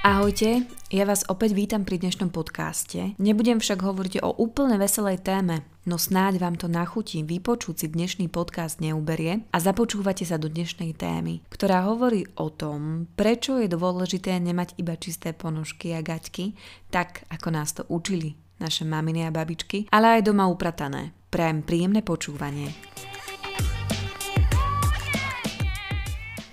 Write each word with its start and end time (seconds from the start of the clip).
Ahojte, 0.00 0.64
ja 0.88 1.04
vás 1.04 1.28
opäť 1.28 1.52
vítam 1.52 1.84
pri 1.84 2.00
dnešnom 2.00 2.32
podcaste. 2.32 3.12
Nebudem 3.20 3.60
však 3.60 3.84
hovoriť 3.84 4.24
o 4.24 4.32
úplne 4.32 4.80
veselej 4.80 5.20
téme, 5.20 5.60
no 5.84 6.00
snáď 6.00 6.40
vám 6.40 6.56
to 6.56 6.72
nachutí 6.72 7.20
vypočuť 7.20 7.84
si 7.84 7.86
dnešný 7.92 8.32
podcast 8.32 8.80
neuberie 8.80 9.44
a 9.52 9.60
započúvate 9.60 10.24
sa 10.24 10.40
do 10.40 10.48
dnešnej 10.48 10.96
témy, 10.96 11.44
ktorá 11.52 11.84
hovorí 11.84 12.24
o 12.40 12.48
tom, 12.48 13.12
prečo 13.12 13.60
je 13.60 13.68
dôležité 13.68 14.40
nemať 14.40 14.80
iba 14.80 14.96
čisté 14.96 15.36
ponožky 15.36 15.92
a 15.92 16.00
gaťky, 16.00 16.56
tak 16.88 17.28
ako 17.28 17.48
nás 17.52 17.76
to 17.76 17.84
učili 17.92 18.40
naše 18.56 18.88
maminy 18.88 19.28
a 19.28 19.30
babičky, 19.36 19.84
ale 19.92 20.16
aj 20.16 20.32
doma 20.32 20.48
upratané. 20.48 21.12
Prajem 21.28 21.60
príjemné 21.60 22.00
počúvanie. 22.00 22.72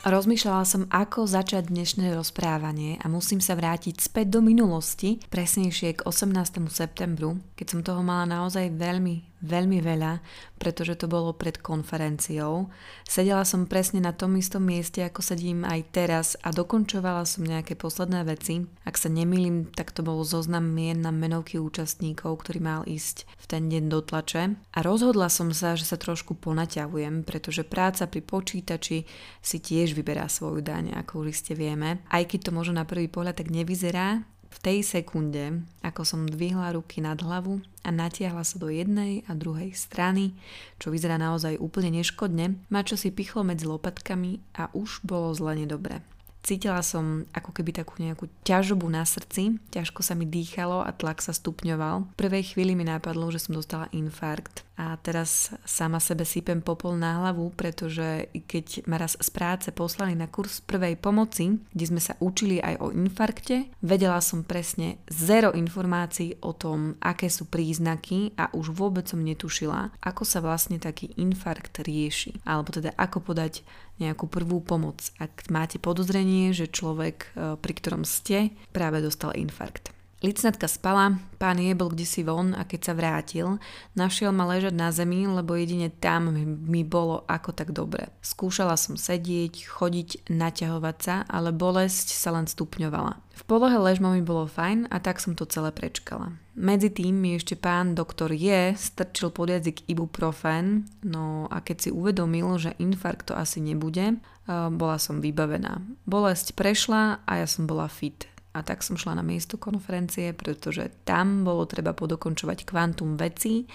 Rozmýšľala 0.07 0.63
som, 0.63 0.87
ako 0.87 1.27
začať 1.27 1.67
dnešné 1.67 2.15
rozprávanie 2.15 2.95
a 3.03 3.11
musím 3.11 3.43
sa 3.43 3.59
vrátiť 3.59 3.99
späť 3.99 4.31
do 4.31 4.39
minulosti, 4.39 5.19
presnejšie 5.27 5.99
k 5.99 6.07
18. 6.07 6.63
septembru, 6.71 7.43
keď 7.59 7.67
som 7.67 7.83
toho 7.83 7.99
mala 8.07 8.23
naozaj 8.23 8.71
veľmi, 8.71 9.36
veľmi 9.41 9.79
veľa, 9.83 10.21
pretože 10.57 10.97
to 10.97 11.05
bolo 11.05 11.33
pred 11.37 11.61
konferenciou. 11.61 12.69
Sedela 13.05 13.45
som 13.45 13.69
presne 13.69 14.01
na 14.01 14.13
tom 14.13 14.33
istom 14.37 14.65
mieste, 14.65 15.05
ako 15.05 15.21
sedím 15.21 15.61
aj 15.61 15.81
teraz 15.93 16.27
a 16.41 16.49
dokončovala 16.49 17.23
som 17.29 17.45
nejaké 17.45 17.77
posledné 17.77 18.25
veci. 18.25 18.65
Ak 18.85 18.97
sa 18.97 19.09
nemýlim, 19.13 19.69
tak 19.69 19.93
to 19.93 20.01
bol 20.01 20.21
zoznam 20.25 20.73
mien 20.73 20.97
na 20.97 21.13
menovky 21.13 21.61
účastníkov, 21.61 22.41
ktorý 22.41 22.59
mal 22.61 22.81
ísť 22.89 23.29
v 23.37 23.45
ten 23.45 23.69
deň 23.69 23.83
do 23.93 23.99
tlače. 24.01 24.57
A 24.73 24.79
rozhodla 24.81 25.29
som 25.29 25.53
sa, 25.53 25.77
že 25.77 25.85
sa 25.85 26.01
trošku 26.01 26.37
ponaťahujem, 26.37 27.21
pretože 27.27 27.61
práca 27.67 28.09
pri 28.09 28.25
počítači 28.25 29.05
si 29.41 29.57
tiež 29.61 29.93
vyberá 29.93 30.25
svoju 30.25 30.65
daň, 30.65 30.97
ako 30.97 31.25
už 31.25 31.37
ste 31.37 31.53
vieme. 31.53 32.01
Aj 32.09 32.23
keď 32.25 32.49
to 32.49 32.51
možno 32.55 32.81
na 32.81 32.85
prvý 32.85 33.05
pohľad 33.09 33.37
tak 33.37 33.53
nevyzerá, 33.53 34.25
v 34.47 34.57
tej 34.63 34.79
sekunde, 34.83 35.63
ako 35.83 36.01
som 36.03 36.29
dvihla 36.29 36.75
ruky 36.75 37.03
nad 37.03 37.19
hlavu 37.19 37.59
a 37.83 37.89
natiahla 37.91 38.43
sa 38.43 38.57
do 38.59 38.67
jednej 38.67 39.23
a 39.27 39.35
druhej 39.35 39.71
strany, 39.75 40.35
čo 40.81 40.91
vyzerá 40.91 41.15
naozaj 41.19 41.59
úplne 41.59 41.91
neškodne, 41.95 42.59
ma 42.67 42.81
čo 42.83 42.99
si 42.99 43.11
pichlo 43.13 43.43
medzi 43.43 43.67
lopatkami 43.67 44.39
a 44.59 44.71
už 44.75 45.03
bolo 45.07 45.31
zle 45.35 45.63
nedobre. 45.63 46.03
Cítila 46.47 46.79
som 46.79 47.27
ako 47.35 47.51
keby 47.51 47.75
takú 47.75 47.99
nejakú 47.99 48.31
ťažobu 48.47 48.87
na 48.87 49.03
srdci, 49.03 49.59
ťažko 49.67 49.99
sa 49.99 50.15
mi 50.15 50.23
dýchalo 50.23 50.79
a 50.79 50.95
tlak 50.95 51.19
sa 51.19 51.35
stupňoval. 51.35 52.15
V 52.15 52.19
prvej 52.19 52.55
chvíli 52.55 52.71
mi 52.71 52.87
napadlo, 52.87 53.27
že 53.27 53.43
som 53.43 53.51
dostala 53.51 53.91
infarkt 53.91 54.66
a 54.77 54.93
teraz 55.01 55.49
sama 55.65 55.97
sebe 55.97 56.21
sypem 56.21 56.61
popol 56.61 56.93
na 56.93 57.17
hlavu, 57.17 57.49
pretože 57.57 58.29
keď 58.45 58.85
ma 58.85 59.01
raz 59.01 59.17
z 59.17 59.29
práce 59.33 59.73
poslali 59.73 60.13
na 60.13 60.29
kurz 60.29 60.61
prvej 60.61 61.01
pomoci, 61.01 61.57
kde 61.73 61.85
sme 61.89 62.01
sa 62.01 62.13
učili 62.21 62.61
aj 62.61 62.77
o 62.77 62.93
infarkte, 62.93 63.73
vedela 63.81 64.21
som 64.21 64.45
presne 64.45 65.01
zero 65.09 65.49
informácií 65.57 66.37
o 66.45 66.53
tom, 66.53 66.93
aké 67.01 67.25
sú 67.27 67.49
príznaky 67.49 68.37
a 68.37 68.53
už 68.53 68.69
vôbec 68.69 69.09
som 69.09 69.17
netušila, 69.17 69.97
ako 69.97 70.23
sa 70.23 70.45
vlastne 70.45 70.77
taký 70.77 71.09
infarkt 71.17 71.81
rieši, 71.81 72.45
alebo 72.45 72.69
teda 72.69 72.93
ako 72.93 73.33
podať 73.33 73.65
nejakú 73.97 74.29
prvú 74.29 74.61
pomoc, 74.61 75.01
ak 75.17 75.49
máte 75.49 75.81
podozrenie, 75.81 76.53
že 76.53 76.69
človek, 76.69 77.33
e, 77.33 77.57
pri 77.57 77.73
ktorom 77.73 78.05
ste, 78.05 78.53
práve 78.69 79.01
dostal 79.01 79.33
infarkt. 79.33 79.96
Licnatka 80.17 80.65
spala, 80.65 81.13
pán 81.37 81.61
jebol 81.61 81.93
kde 81.93 82.01
si 82.01 82.25
von 82.25 82.57
a 82.57 82.65
keď 82.65 82.81
sa 82.81 82.93
vrátil, 82.97 83.47
našiel 83.93 84.33
ma 84.33 84.49
ležať 84.49 84.73
na 84.73 84.89
zemi, 84.89 85.29
lebo 85.29 85.53
jedine 85.53 85.93
tam 85.93 86.33
mi 86.65 86.81
bolo 86.81 87.21
ako 87.29 87.53
tak 87.53 87.69
dobre. 87.69 88.09
Skúšala 88.25 88.81
som 88.81 88.97
sedieť, 88.97 89.69
chodiť, 89.69 90.25
naťahovať 90.25 90.97
sa, 90.97 91.15
ale 91.29 91.53
bolesť 91.53 92.17
sa 92.17 92.33
len 92.33 92.49
stupňovala. 92.49 93.21
V 93.37 93.43
polohe 93.45 93.77
ležmo 93.77 94.09
mi 94.09 94.25
bolo 94.25 94.49
fajn 94.49 94.89
a 94.89 94.97
tak 94.97 95.21
som 95.21 95.37
to 95.37 95.45
celé 95.45 95.69
prečkala. 95.69 96.33
Medzi 96.57 96.89
tým 96.89 97.13
mi 97.13 97.37
ešte 97.37 97.53
pán 97.53 97.93
doktor 97.93 98.33
Je 98.33 98.73
strčil 98.73 99.29
pod 99.29 99.53
jazyk 99.53 99.85
ibuprofen, 99.85 100.89
no 101.05 101.45
a 101.53 101.61
keď 101.61 101.77
si 101.77 101.89
uvedomil, 101.93 102.57
že 102.57 102.73
infarkt 102.81 103.29
to 103.29 103.37
asi 103.37 103.61
nebude, 103.61 104.17
eh, 104.17 104.69
bola 104.73 104.97
som 104.97 105.21
vybavená. 105.21 105.77
Bolesť 106.09 106.57
prešla 106.57 107.21
a 107.21 107.31
ja 107.37 107.45
som 107.45 107.69
bola 107.69 107.85
fit 107.85 108.25
a 108.53 108.59
tak 108.65 108.81
som 108.81 108.97
šla 108.97 109.19
na 109.19 109.23
miesto 109.25 109.59
konferencie, 109.59 110.33
pretože 110.33 110.89
tam 111.05 111.45
bolo 111.45 111.67
treba 111.69 111.93
podokončovať 111.93 112.65
kvantum 112.65 113.19
veci 113.19 113.67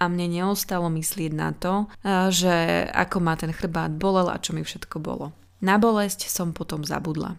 a 0.00 0.08
mne 0.08 0.40
neostalo 0.40 0.88
myslieť 0.88 1.32
na 1.36 1.50
to, 1.52 1.90
že 2.32 2.88
ako 2.88 3.16
ma 3.20 3.36
ten 3.36 3.52
chrbát 3.52 3.92
bolel 3.92 4.32
a 4.32 4.40
čo 4.40 4.56
mi 4.56 4.64
všetko 4.64 4.96
bolo. 5.02 5.36
Na 5.60 5.76
bolesť 5.76 6.24
som 6.32 6.56
potom 6.56 6.88
zabudla. 6.88 7.36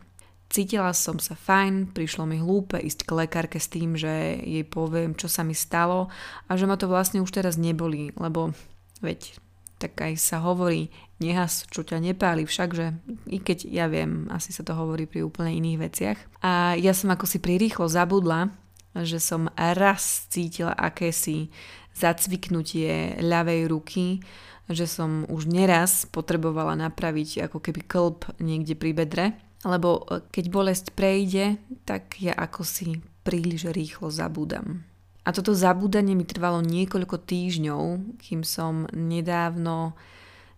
Cítila 0.52 0.92
som 0.92 1.16
sa 1.16 1.34
fajn, 1.34 1.96
prišlo 1.96 2.28
mi 2.28 2.36
hlúpe 2.36 2.76
ísť 2.76 3.08
k 3.08 3.16
lekárke 3.24 3.56
s 3.56 3.72
tým, 3.72 3.96
že 3.96 4.36
jej 4.44 4.68
poviem, 4.68 5.16
čo 5.16 5.32
sa 5.32 5.48
mi 5.48 5.56
stalo 5.56 6.12
a 6.46 6.60
že 6.60 6.68
ma 6.68 6.76
to 6.76 6.92
vlastne 6.92 7.24
už 7.24 7.32
teraz 7.32 7.56
nebolí, 7.56 8.12
lebo 8.20 8.52
veď 9.00 9.40
tak 9.82 9.98
aj 9.98 10.14
sa 10.22 10.44
hovorí, 10.46 10.94
nehas, 11.22 11.70
čo 11.70 11.86
ťa 11.86 12.02
nepáli, 12.02 12.50
všakže 12.50 12.98
i 13.30 13.38
keď 13.38 13.70
ja 13.70 13.86
viem, 13.86 14.26
asi 14.34 14.50
sa 14.50 14.66
to 14.66 14.74
hovorí 14.74 15.06
pri 15.06 15.22
úplne 15.22 15.54
iných 15.54 15.78
veciach. 15.78 16.20
A 16.42 16.74
ja 16.82 16.98
som 16.98 17.14
ako 17.14 17.30
si 17.30 17.38
prirýchlo 17.38 17.86
zabudla, 17.86 18.50
že 18.98 19.22
som 19.22 19.48
raz 19.56 20.28
cítila 20.28 20.74
akési 20.74 21.54
zacviknutie 21.94 23.22
ľavej 23.22 23.62
ruky, 23.70 24.20
že 24.72 24.88
som 24.88 25.28
už 25.30 25.48
neraz 25.48 26.08
potrebovala 26.10 26.74
napraviť 26.80 27.52
ako 27.52 27.60
keby 27.60 27.82
klb 27.86 28.20
niekde 28.40 28.74
pri 28.74 28.92
bedre, 28.96 29.26
lebo 29.62 30.04
keď 30.34 30.46
bolesť 30.50 30.86
prejde, 30.98 31.62
tak 31.86 32.18
ja 32.18 32.34
ako 32.34 32.66
si 32.66 32.98
príliš 33.22 33.70
rýchlo 33.70 34.10
zabúdam. 34.10 34.82
A 35.22 35.30
toto 35.30 35.54
zabúdanie 35.54 36.18
mi 36.18 36.26
trvalo 36.26 36.66
niekoľko 36.66 37.22
týždňov, 37.22 38.18
kým 38.18 38.42
som 38.42 38.90
nedávno 38.90 39.94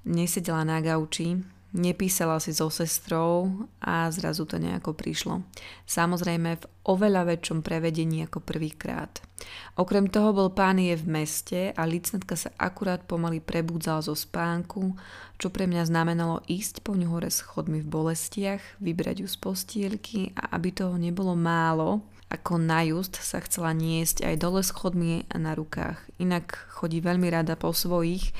nesedela 0.06 0.64
na 0.64 0.80
gauči, 0.80 1.40
nepísala 1.74 2.38
si 2.38 2.54
so 2.54 2.70
sestrou 2.70 3.66
a 3.82 4.06
zrazu 4.14 4.46
to 4.46 4.62
nejako 4.62 4.94
prišlo. 4.94 5.42
Samozrejme 5.90 6.62
v 6.62 6.66
oveľa 6.86 7.34
väčšom 7.34 7.66
prevedení 7.66 8.30
ako 8.30 8.46
prvýkrát. 8.46 9.10
Okrem 9.76 10.08
toho 10.08 10.32
bol 10.32 10.54
pán 10.54 10.78
je 10.78 10.94
v 10.94 11.06
meste 11.10 11.62
a 11.74 11.82
licnatka 11.84 12.38
sa 12.38 12.54
akurát 12.62 13.02
pomaly 13.04 13.42
prebudzala 13.42 14.06
zo 14.06 14.14
spánku, 14.14 14.94
čo 15.42 15.50
pre 15.50 15.66
mňa 15.66 15.90
znamenalo 15.90 16.46
ísť 16.46 16.86
po 16.86 16.94
ňu 16.94 17.10
hore 17.10 17.34
schodmi 17.34 17.82
v 17.82 17.92
bolestiach, 17.92 18.62
vybrať 18.80 19.26
ju 19.26 19.28
z 19.28 19.38
postielky 19.42 20.20
a 20.38 20.56
aby 20.56 20.72
toho 20.72 20.96
nebolo 20.96 21.34
málo, 21.34 22.06
ako 22.30 22.58
na 22.58 22.82
just 22.82 23.18
sa 23.20 23.38
chcela 23.46 23.78
niesť 23.78 24.26
aj 24.26 24.36
dole 24.42 24.62
schodmi 24.66 25.30
a 25.30 25.38
na 25.38 25.54
rukách. 25.54 26.02
Inak 26.18 26.56
chodí 26.74 26.98
veľmi 26.98 27.30
rada 27.30 27.54
po 27.54 27.76
svojich, 27.76 28.34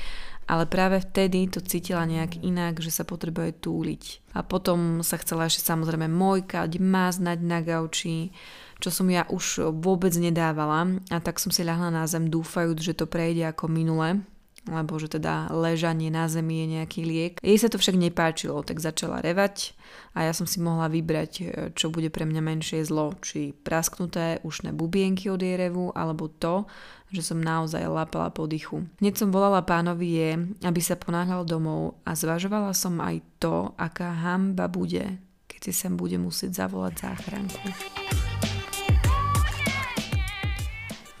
ale 0.44 0.68
práve 0.68 1.00
vtedy 1.00 1.48
to 1.48 1.64
cítila 1.64 2.04
nejak 2.04 2.40
inak, 2.44 2.80
že 2.80 2.92
sa 2.92 3.04
potrebuje 3.08 3.64
túliť. 3.64 4.34
A 4.36 4.44
potom 4.44 5.00
sa 5.00 5.16
chcela 5.16 5.48
ešte 5.48 5.64
samozrejme 5.64 6.10
mojkať, 6.10 6.76
máznať 6.82 7.38
na 7.40 7.64
gauči, 7.64 8.34
čo 8.82 8.92
som 8.92 9.08
ja 9.08 9.24
už 9.30 9.72
vôbec 9.80 10.12
nedávala 10.18 11.00
a 11.08 11.16
tak 11.22 11.40
som 11.40 11.48
si 11.48 11.64
ľahla 11.64 11.94
na 11.94 12.04
zem 12.04 12.28
dúfajúc, 12.28 12.78
že 12.82 12.92
to 12.98 13.08
prejde 13.08 13.48
ako 13.48 13.70
minule 13.70 14.20
lebo 14.64 14.96
že 14.96 15.12
teda 15.12 15.52
ležanie 15.52 16.08
na 16.08 16.24
zemi 16.24 16.64
je 16.64 16.66
nejaký 16.80 17.00
liek. 17.04 17.34
Jej 17.44 17.60
sa 17.60 17.68
to 17.68 17.76
však 17.76 18.00
nepáčilo, 18.00 18.64
tak 18.64 18.80
začala 18.80 19.20
revať 19.20 19.76
a 20.16 20.24
ja 20.24 20.32
som 20.32 20.48
si 20.48 20.62
mohla 20.62 20.88
vybrať, 20.88 21.32
e, 21.40 21.44
čo 21.76 21.92
bude 21.92 22.08
pre 22.08 22.24
mňa 22.24 22.40
menšie 22.40 22.80
zlo, 22.86 23.12
či 23.20 23.52
prasknuté 23.52 24.40
ušné 24.46 24.72
bubienky 24.72 25.28
od 25.28 25.42
jej 25.42 25.58
revu, 25.58 25.92
alebo 25.92 26.30
to, 26.30 26.64
že 27.12 27.22
som 27.22 27.38
naozaj 27.38 27.84
lapala 27.86 28.32
po 28.32 28.48
dychu. 28.48 28.88
Hneď 28.98 29.14
som 29.20 29.28
volala 29.30 29.62
pánovi 29.62 30.08
je, 30.16 30.30
aby 30.64 30.80
sa 30.80 30.98
ponáhľal 30.98 31.44
domov 31.44 32.00
a 32.02 32.16
zvažovala 32.16 32.72
som 32.72 32.98
aj 32.98 33.20
to, 33.38 33.70
aká 33.76 34.10
hamba 34.10 34.66
bude, 34.66 35.20
keď 35.46 35.60
si 35.70 35.72
sem 35.74 35.94
bude 35.94 36.16
musieť 36.16 36.64
zavolať 36.64 36.94
záchranku. 37.04 37.66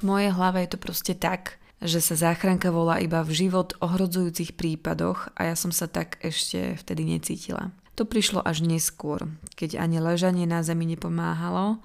V 0.00 0.02
mojej 0.02 0.30
hlave 0.36 0.66
je 0.66 0.70
to 0.74 0.78
proste 0.80 1.14
tak, 1.16 1.56
že 1.84 2.00
sa 2.00 2.16
záchranka 2.16 2.72
volá 2.72 2.96
iba 3.04 3.20
v 3.20 3.44
život 3.44 3.76
ohrodzujúcich 3.84 4.56
prípadoch 4.56 5.28
a 5.36 5.52
ja 5.52 5.54
som 5.54 5.68
sa 5.68 5.84
tak 5.84 6.16
ešte 6.24 6.80
vtedy 6.80 7.04
necítila. 7.04 7.76
To 8.00 8.08
prišlo 8.08 8.40
až 8.42 8.64
neskôr, 8.64 9.28
keď 9.54 9.78
ani 9.78 10.00
ležanie 10.00 10.48
na 10.48 10.64
zemi 10.64 10.88
nepomáhalo. 10.88 11.78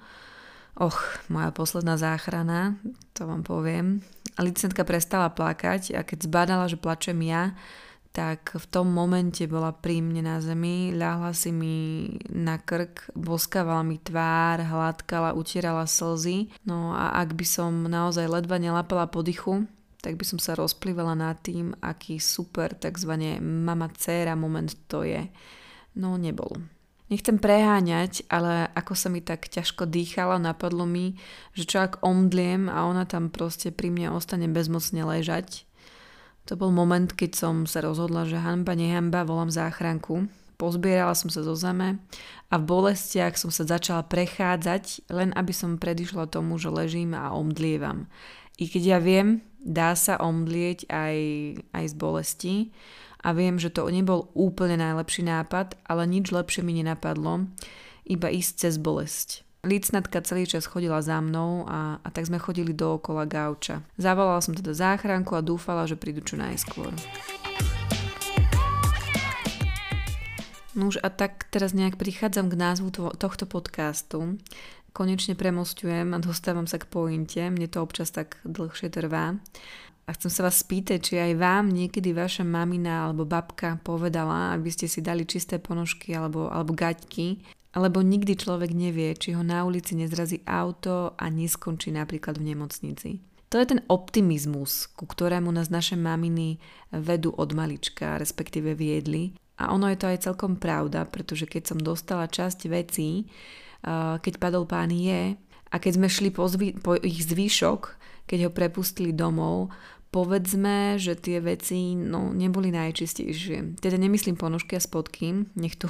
Och, 0.80 0.96
moja 1.28 1.52
posledná 1.52 2.00
záchrana, 2.00 2.80
to 3.12 3.28
vám 3.28 3.44
poviem. 3.44 4.00
Licentka 4.40 4.82
prestala 4.88 5.28
plakať 5.28 5.92
a 5.92 6.00
keď 6.00 6.18
zbadala, 6.24 6.64
že 6.66 6.80
plačem 6.80 7.20
ja, 7.20 7.52
tak 8.10 8.58
v 8.58 8.66
tom 8.66 8.90
momente 8.90 9.46
bola 9.46 9.70
pri 9.70 10.02
mne 10.02 10.26
na 10.26 10.36
zemi, 10.42 10.90
ľahla 10.90 11.30
si 11.30 11.54
mi 11.54 12.10
na 12.26 12.58
krk, 12.58 13.14
boskávala 13.14 13.86
mi 13.86 14.02
tvár, 14.02 14.58
hladkala, 14.66 15.36
utierala 15.38 15.86
slzy. 15.86 16.50
No 16.66 16.90
a 16.90 17.14
ak 17.22 17.38
by 17.38 17.46
som 17.46 17.86
naozaj 17.86 18.26
ledva 18.26 18.58
nelapala 18.58 19.06
po 19.06 19.22
dychu, 19.22 19.68
tak 20.00 20.16
by 20.16 20.24
som 20.24 20.40
sa 20.40 20.56
rozplývala 20.56 21.12
nad 21.12 21.36
tým, 21.44 21.76
aký 21.84 22.16
super 22.16 22.72
tzv. 22.72 23.12
mama 23.40 23.88
dcera 23.92 24.32
moment 24.36 24.72
to 24.88 25.04
je. 25.04 25.28
No 25.96 26.16
nebol. 26.16 26.60
Nechcem 27.10 27.42
preháňať, 27.42 28.22
ale 28.30 28.70
ako 28.70 28.94
sa 28.94 29.10
mi 29.10 29.18
tak 29.18 29.50
ťažko 29.50 29.90
dýchala, 29.90 30.38
napadlo 30.38 30.86
mi, 30.86 31.18
že 31.58 31.66
čo 31.66 31.82
ak 31.82 32.06
omdliem 32.06 32.70
a 32.70 32.86
ona 32.86 33.02
tam 33.02 33.34
proste 33.34 33.74
pri 33.74 33.90
mne 33.90 34.14
ostane 34.14 34.46
bezmocne 34.46 35.02
ležať. 35.02 35.66
To 36.46 36.54
bol 36.54 36.70
moment, 36.70 37.10
keď 37.10 37.34
som 37.34 37.54
sa 37.66 37.82
rozhodla, 37.82 38.30
že 38.30 38.38
hanba, 38.38 38.78
nehamba, 38.78 39.26
volám 39.26 39.50
záchranku. 39.50 40.30
Pozbierala 40.54 41.18
som 41.18 41.26
sa 41.32 41.42
zo 41.42 41.58
zeme 41.58 41.98
a 42.46 42.54
v 42.62 42.64
bolestiach 42.68 43.34
som 43.34 43.50
sa 43.50 43.66
začala 43.66 44.06
prechádzať, 44.06 45.10
len 45.10 45.34
aby 45.34 45.50
som 45.50 45.82
predišla 45.82 46.30
tomu, 46.30 46.62
že 46.62 46.70
ležím 46.70 47.18
a 47.18 47.34
omdlievam. 47.34 48.06
I 48.60 48.70
keď 48.70 48.82
ja 48.86 48.98
viem, 49.02 49.42
dá 49.60 49.92
sa 49.94 50.16
omdlieť 50.18 50.88
aj, 50.88 51.16
aj 51.76 51.84
z 51.86 51.94
bolesti, 51.94 52.56
a 53.20 53.36
viem, 53.36 53.60
že 53.60 53.68
to 53.68 53.84
nebol 53.92 54.32
úplne 54.32 54.80
najlepší 54.80 55.28
nápad, 55.28 55.76
ale 55.84 56.08
nič 56.08 56.32
lepšie 56.32 56.64
mi 56.64 56.72
nenapadlo, 56.72 57.52
iba 58.08 58.28
ísť 58.32 58.52
cez 58.56 58.74
bolesť. 58.80 59.44
Lícnatka 59.60 60.24
celý 60.24 60.48
čas 60.48 60.64
chodila 60.64 61.04
za 61.04 61.20
mnou 61.20 61.68
a, 61.68 62.00
a 62.00 62.08
tak 62.08 62.24
sme 62.24 62.40
chodili 62.40 62.72
dookola 62.72 63.28
gauča. 63.28 63.84
Zavolala 64.00 64.40
som 64.40 64.56
teda 64.56 64.72
záchranku 64.72 65.36
a 65.36 65.44
dúfala, 65.44 65.84
že 65.84 66.00
prídu 66.00 66.24
čo 66.24 66.40
najskôr. 66.40 66.88
Nuž 70.72 70.96
a 71.04 71.12
tak 71.12 71.44
teraz 71.52 71.76
nejak 71.76 72.00
prichádzam 72.00 72.48
k 72.48 72.56
názvu 72.56 72.88
to, 72.88 73.12
tohto 73.20 73.44
podcastu. 73.44 74.40
Konečne 74.90 75.38
premostujem 75.38 76.10
a 76.14 76.18
dostávam 76.18 76.66
sa 76.66 76.82
k 76.82 76.90
pointe. 76.90 77.38
Mne 77.38 77.70
to 77.70 77.78
občas 77.78 78.10
tak 78.10 78.42
dlhšie 78.42 78.90
trvá. 78.90 79.38
A 80.04 80.10
chcem 80.18 80.30
sa 80.34 80.42
vás 80.42 80.58
spýtať, 80.58 80.98
či 80.98 81.14
aj 81.22 81.38
vám 81.38 81.70
niekedy 81.70 82.10
vaša 82.10 82.42
mamina 82.42 83.06
alebo 83.06 83.22
babka 83.22 83.78
povedala, 83.86 84.50
aby 84.58 84.66
ste 84.66 84.90
si 84.90 84.98
dali 84.98 85.22
čisté 85.22 85.62
ponožky 85.62 86.10
alebo, 86.18 86.50
alebo 86.50 86.74
gaťky, 86.74 87.38
alebo 87.70 88.02
nikdy 88.02 88.34
človek 88.34 88.74
nevie, 88.74 89.14
či 89.14 89.38
ho 89.38 89.46
na 89.46 89.62
ulici 89.62 89.94
nezrazí 89.94 90.42
auto 90.42 91.14
a 91.14 91.30
neskončí 91.30 91.94
napríklad 91.94 92.42
v 92.42 92.46
nemocnici. 92.50 93.10
To 93.50 93.58
je 93.58 93.66
ten 93.66 93.82
optimizmus, 93.86 94.90
ku 94.94 95.06
ktorému 95.06 95.50
nás 95.54 95.70
naše 95.70 95.94
maminy 95.94 96.58
vedú 96.90 97.30
od 97.34 97.54
malička, 97.54 98.18
respektíve 98.18 98.74
viedli. 98.74 99.34
A 99.58 99.70
ono 99.70 99.90
je 99.90 99.98
to 99.98 100.06
aj 100.10 100.26
celkom 100.26 100.58
pravda, 100.58 101.06
pretože 101.06 101.46
keď 101.46 101.74
som 101.74 101.78
dostala 101.78 102.26
časť 102.30 102.70
vecí, 102.70 103.30
keď 104.20 104.34
padol 104.36 104.64
pán 104.68 104.92
je, 104.92 105.36
a 105.70 105.76
keď 105.78 105.92
sme 106.02 106.08
šli 106.10 106.30
po, 106.34 106.50
zvý, 106.50 106.74
po 106.74 106.98
ich 106.98 107.22
zvýšok, 107.24 107.80
keď 108.26 108.38
ho 108.46 108.50
prepustili 108.50 109.14
domov, 109.14 109.70
povedzme, 110.10 110.98
že 110.98 111.14
tie 111.14 111.38
veci 111.38 111.94
no, 111.94 112.34
neboli 112.34 112.74
najčistejšie. 112.74 113.78
Teda 113.78 113.94
nemyslím 113.94 114.34
ponožky 114.34 114.74
a 114.74 114.82
spodky, 114.82 115.46
nech 115.54 115.78
tu 115.78 115.86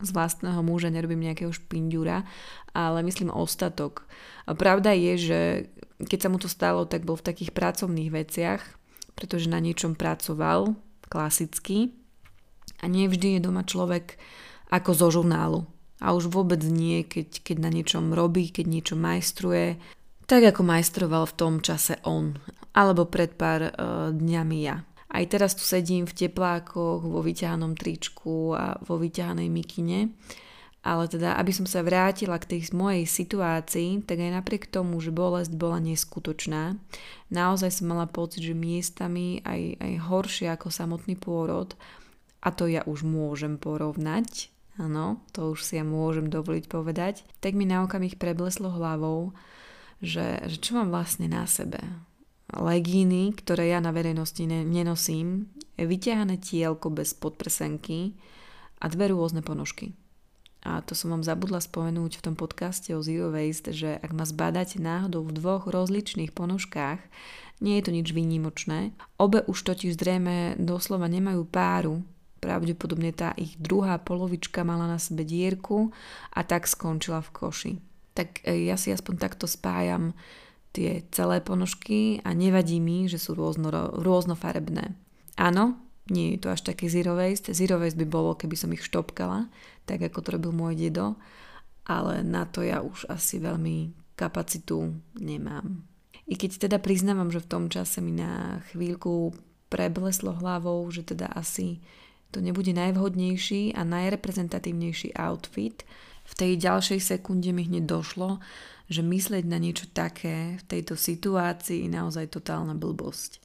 z 0.00 0.10
vlastného 0.10 0.60
muža 0.64 0.90
nerobím 0.90 1.22
nejakého 1.22 1.52
špindúra, 1.54 2.26
ale 2.74 3.04
myslím 3.06 3.30
ostatok. 3.30 4.08
A 4.48 4.56
pravda 4.56 4.90
je, 4.92 5.14
že 5.16 5.40
keď 6.02 6.18
sa 6.18 6.28
mu 6.32 6.38
to 6.40 6.50
stalo, 6.50 6.84
tak 6.88 7.06
bol 7.06 7.14
v 7.16 7.26
takých 7.30 7.54
pracovných 7.54 8.10
veciach, 8.10 8.60
pretože 9.14 9.52
na 9.52 9.62
niečom 9.62 9.94
pracoval, 9.94 10.74
klasicky. 11.06 11.94
A 12.82 12.90
nie 12.90 13.06
vždy 13.06 13.38
je 13.38 13.44
doma 13.44 13.62
človek 13.62 14.18
ako 14.68 14.90
zo 14.92 15.08
žurnálu. 15.14 15.64
A 16.04 16.12
už 16.12 16.28
vôbec 16.28 16.60
nie, 16.60 17.00
keď, 17.08 17.40
keď 17.40 17.56
na 17.64 17.72
niečom 17.72 18.12
robí, 18.12 18.52
keď 18.52 18.66
niečo 18.68 18.94
majstruje, 19.00 19.80
tak 20.28 20.44
ako 20.44 20.60
majstroval 20.60 21.24
v 21.24 21.36
tom 21.40 21.54
čase 21.64 21.96
on 22.04 22.36
alebo 22.74 23.06
pred 23.06 23.38
pár 23.38 23.70
uh, 23.70 24.10
dňami 24.10 24.58
ja. 24.66 24.82
Aj 25.14 25.24
teraz 25.30 25.54
tu 25.54 25.62
sedím 25.62 26.10
v 26.10 26.26
teplákoch, 26.26 27.06
vo 27.06 27.22
vyťahanom 27.22 27.78
tričku 27.78 28.50
a 28.50 28.74
vo 28.82 28.98
vyťahanej 28.98 29.46
mikine. 29.46 30.10
Ale 30.84 31.08
teda, 31.08 31.38
aby 31.40 31.54
som 31.54 31.64
sa 31.64 31.80
vrátila 31.80 32.36
k 32.36 32.58
tej 32.58 32.74
mojej 32.76 33.08
situácii, 33.08 34.04
tak 34.04 34.20
aj 34.20 34.42
napriek 34.42 34.68
tomu, 34.68 35.00
že 35.00 35.14
bolesť 35.14 35.54
bola 35.56 35.80
neskutočná, 35.80 36.76
naozaj 37.32 37.80
som 37.80 37.94
mala 37.94 38.04
pocit, 38.04 38.44
že 38.44 38.52
miestami 38.52 39.40
aj, 39.48 39.80
aj 39.80 39.92
horšie 40.04 40.46
ako 40.52 40.68
samotný 40.68 41.16
pôrod, 41.16 41.72
a 42.44 42.52
to 42.52 42.68
ja 42.68 42.84
už 42.84 43.00
môžem 43.00 43.56
porovnať, 43.56 44.52
áno, 44.80 45.22
to 45.30 45.54
už 45.54 45.62
si 45.62 45.78
ja 45.78 45.84
môžem 45.86 46.30
dovoliť 46.30 46.64
povedať, 46.66 47.22
tak 47.38 47.54
mi 47.54 47.64
na 47.68 47.84
okamih 47.86 48.18
prebleslo 48.18 48.70
hlavou, 48.72 49.34
že, 50.02 50.42
že 50.50 50.56
čo 50.58 50.76
mám 50.76 50.90
vlastne 50.90 51.30
na 51.30 51.46
sebe 51.46 51.80
legíny, 52.52 53.34
ktoré 53.34 53.72
ja 53.72 53.80
na 53.80 53.90
verejnosti 53.90 54.44
ne- 54.44 54.66
nenosím, 54.66 55.48
vyťahané 55.80 56.38
tielko 56.38 56.92
bez 56.92 57.16
podprsenky 57.16 58.14
a 58.78 58.86
dve 58.92 59.10
rôzne 59.10 59.42
ponožky. 59.42 59.96
A 60.64 60.80
to 60.80 60.96
som 60.96 61.12
vám 61.12 61.20
zabudla 61.20 61.60
spomenúť 61.60 62.20
v 62.20 62.24
tom 62.24 62.34
podcaste 62.40 62.88
o 62.96 63.04
Zero 63.04 63.28
Waste, 63.28 63.76
že 63.76 64.00
ak 64.00 64.16
ma 64.16 64.24
zbadáte 64.24 64.80
náhodou 64.80 65.28
v 65.28 65.36
dvoch 65.36 65.68
rozličných 65.68 66.32
ponožkách, 66.32 67.04
nie 67.60 67.76
je 67.78 67.84
to 67.84 67.92
nič 67.92 68.08
výnimočné. 68.16 68.96
Obe 69.20 69.44
už 69.44 69.60
totiž 69.60 70.00
zrejme 70.00 70.56
doslova 70.56 71.04
nemajú 71.06 71.44
páru, 71.44 72.00
pravdepodobne 72.44 73.08
tá 73.16 73.32
ich 73.40 73.56
druhá 73.56 73.96
polovička 73.96 74.60
mala 74.60 74.84
na 74.84 75.00
sebe 75.00 75.24
dierku 75.24 75.88
a 76.36 76.44
tak 76.44 76.68
skončila 76.68 77.24
v 77.24 77.32
koši. 77.32 77.72
Tak 78.12 78.44
e, 78.44 78.68
ja 78.68 78.76
si 78.76 78.92
aspoň 78.92 79.14
takto 79.16 79.48
spájam 79.48 80.12
tie 80.76 81.08
celé 81.08 81.40
ponožky 81.40 82.20
a 82.20 82.36
nevadí 82.36 82.84
mi, 82.84 83.08
že 83.08 83.16
sú 83.16 83.32
rôzno, 83.32 83.72
rôznofarebné. 83.96 84.92
Áno, 85.40 85.80
nie 86.12 86.36
je 86.36 86.44
to 86.44 86.52
až 86.52 86.60
také 86.68 86.92
zero 86.92 87.16
waste. 87.16 87.56
Zero 87.56 87.80
waste 87.80 87.96
by 87.96 88.04
bolo, 88.04 88.36
keby 88.36 88.60
som 88.60 88.68
ich 88.76 88.84
štopkala, 88.84 89.48
tak 89.88 90.04
ako 90.04 90.20
to 90.20 90.28
robil 90.36 90.52
môj 90.52 90.76
dedo, 90.76 91.16
ale 91.88 92.20
na 92.20 92.44
to 92.44 92.60
ja 92.60 92.84
už 92.84 93.08
asi 93.08 93.40
veľmi 93.40 93.96
kapacitu 94.18 94.92
nemám. 95.16 95.80
I 96.28 96.36
keď 96.36 96.68
teda 96.68 96.76
priznávam, 96.80 97.32
že 97.32 97.40
v 97.40 97.50
tom 97.50 97.64
čase 97.72 98.00
mi 98.04 98.12
na 98.12 98.60
chvíľku 98.72 99.32
prebleslo 99.68 100.36
hlavou, 100.38 100.86
že 100.88 101.02
teda 101.02 101.28
asi 101.34 101.82
to 102.34 102.42
nebude 102.42 102.74
najvhodnejší 102.74 103.78
a 103.78 103.86
najreprezentatívnejší 103.86 105.14
outfit, 105.14 105.86
v 106.24 106.32
tej 106.34 106.52
ďalšej 106.56 107.00
sekunde 107.04 107.52
mi 107.52 107.68
hneď 107.68 107.84
došlo, 107.84 108.40
že 108.88 109.04
myslieť 109.04 109.44
na 109.44 109.60
niečo 109.60 109.88
také 109.92 110.56
v 110.60 110.64
tejto 110.64 110.96
situácii 110.96 111.84
je 111.84 111.90
naozaj 111.92 112.32
totálna 112.32 112.72
blbosť. 112.76 113.40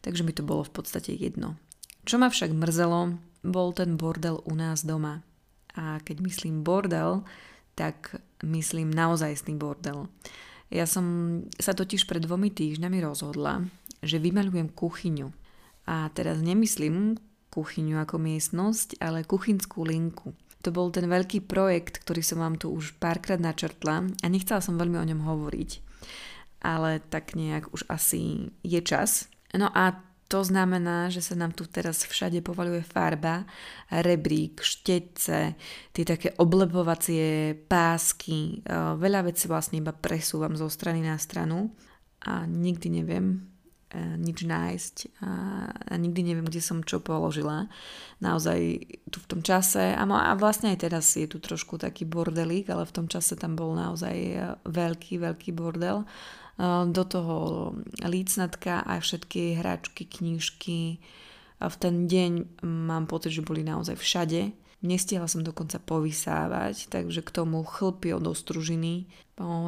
Takže 0.00 0.24
mi 0.24 0.32
to 0.32 0.42
bolo 0.42 0.64
v 0.64 0.72
podstate 0.72 1.12
jedno. 1.14 1.60
Čo 2.02 2.18
ma 2.18 2.32
však 2.32 2.50
mrzelo, 2.50 3.20
bol 3.46 3.68
ten 3.76 3.94
bordel 3.94 4.42
u 4.42 4.54
nás 4.56 4.82
doma. 4.82 5.22
A 5.78 6.02
keď 6.02 6.24
myslím 6.26 6.66
bordel, 6.66 7.22
tak 7.78 8.20
myslím 8.44 8.92
naozajstný 8.92 9.56
bordel. 9.56 10.10
Ja 10.72 10.88
som 10.88 11.38
sa 11.60 11.76
totiž 11.76 12.08
pred 12.08 12.24
dvomi 12.24 12.48
týždňami 12.48 12.98
rozhodla, 13.04 13.64
že 14.00 14.18
vymalujem 14.20 14.72
kuchyňu. 14.72 15.30
A 15.88 16.08
teraz 16.16 16.40
nemyslím 16.40 17.16
kuchyňu 17.52 18.00
ako 18.00 18.16
miestnosť, 18.16 18.96
ale 19.04 19.28
kuchynskú 19.28 19.84
linku. 19.84 20.32
To 20.64 20.72
bol 20.72 20.88
ten 20.88 21.04
veľký 21.04 21.44
projekt, 21.44 22.00
ktorý 22.00 22.24
som 22.24 22.40
vám 22.40 22.56
tu 22.56 22.72
už 22.72 22.96
párkrát 22.96 23.36
načrtla 23.36 24.08
a 24.08 24.26
nechcela 24.30 24.64
som 24.64 24.80
veľmi 24.80 24.96
o 24.96 25.08
ňom 25.12 25.20
hovoriť. 25.20 25.70
Ale 26.64 27.02
tak 27.12 27.36
nejak 27.36 27.74
už 27.74 27.84
asi 27.90 28.54
je 28.62 28.80
čas. 28.80 29.26
No 29.52 29.68
a 29.68 29.98
to 30.30 30.40
znamená, 30.40 31.12
že 31.12 31.20
sa 31.20 31.36
nám 31.36 31.52
tu 31.52 31.68
teraz 31.68 32.08
všade 32.08 32.40
povaluje 32.40 32.80
farba, 32.80 33.44
rebrík, 33.92 34.64
štetce, 34.64 35.58
tie 35.92 36.04
také 36.08 36.32
oblebovacie 36.40 37.52
pásky. 37.68 38.64
Veľa 38.96 39.28
vecí 39.28 39.44
vlastne 39.50 39.82
iba 39.82 39.92
presúvam 39.92 40.56
zo 40.56 40.72
strany 40.72 41.04
na 41.04 41.20
stranu 41.20 41.76
a 42.24 42.48
nikdy 42.48 43.02
neviem, 43.02 43.51
E, 43.51 43.51
nič 43.94 44.48
nájsť 44.48 44.96
a, 45.20 45.32
a 45.68 45.94
nikdy 46.00 46.20
neviem, 46.24 46.48
kde 46.48 46.64
som 46.64 46.80
čo 46.80 46.98
položila. 47.04 47.68
Naozaj 48.24 48.60
tu 49.12 49.20
v 49.20 49.28
tom 49.28 49.40
čase, 49.44 49.92
a, 49.92 50.02
a 50.02 50.32
vlastne 50.34 50.72
aj 50.72 50.88
teraz 50.88 51.12
je 51.14 51.28
tu 51.28 51.38
trošku 51.38 51.76
taký 51.76 52.08
bordelík, 52.08 52.72
ale 52.72 52.88
v 52.88 52.94
tom 52.94 53.06
čase 53.06 53.36
tam 53.36 53.52
bol 53.52 53.76
naozaj 53.76 54.16
e, 54.16 54.36
veľký, 54.64 55.20
veľký 55.20 55.50
bordel. 55.52 56.02
E, 56.02 56.06
do 56.88 57.04
toho 57.04 57.36
lícnatka 58.00 58.80
a 58.80 58.96
všetky 58.96 59.60
hračky, 59.60 60.08
knižky. 60.08 60.96
A 61.60 61.68
v 61.68 61.76
ten 61.78 61.94
deň 62.08 62.62
mám 62.64 63.06
pocit, 63.06 63.36
že 63.36 63.46
boli 63.46 63.62
naozaj 63.62 63.94
všade. 64.00 64.56
Nestihla 64.82 65.30
som 65.30 65.46
dokonca 65.46 65.78
povysávať, 65.78 66.90
takže 66.90 67.22
k 67.22 67.30
tomu 67.30 67.62
chlpy 67.62 68.18
od 68.18 68.26
ostružiny. 68.26 69.06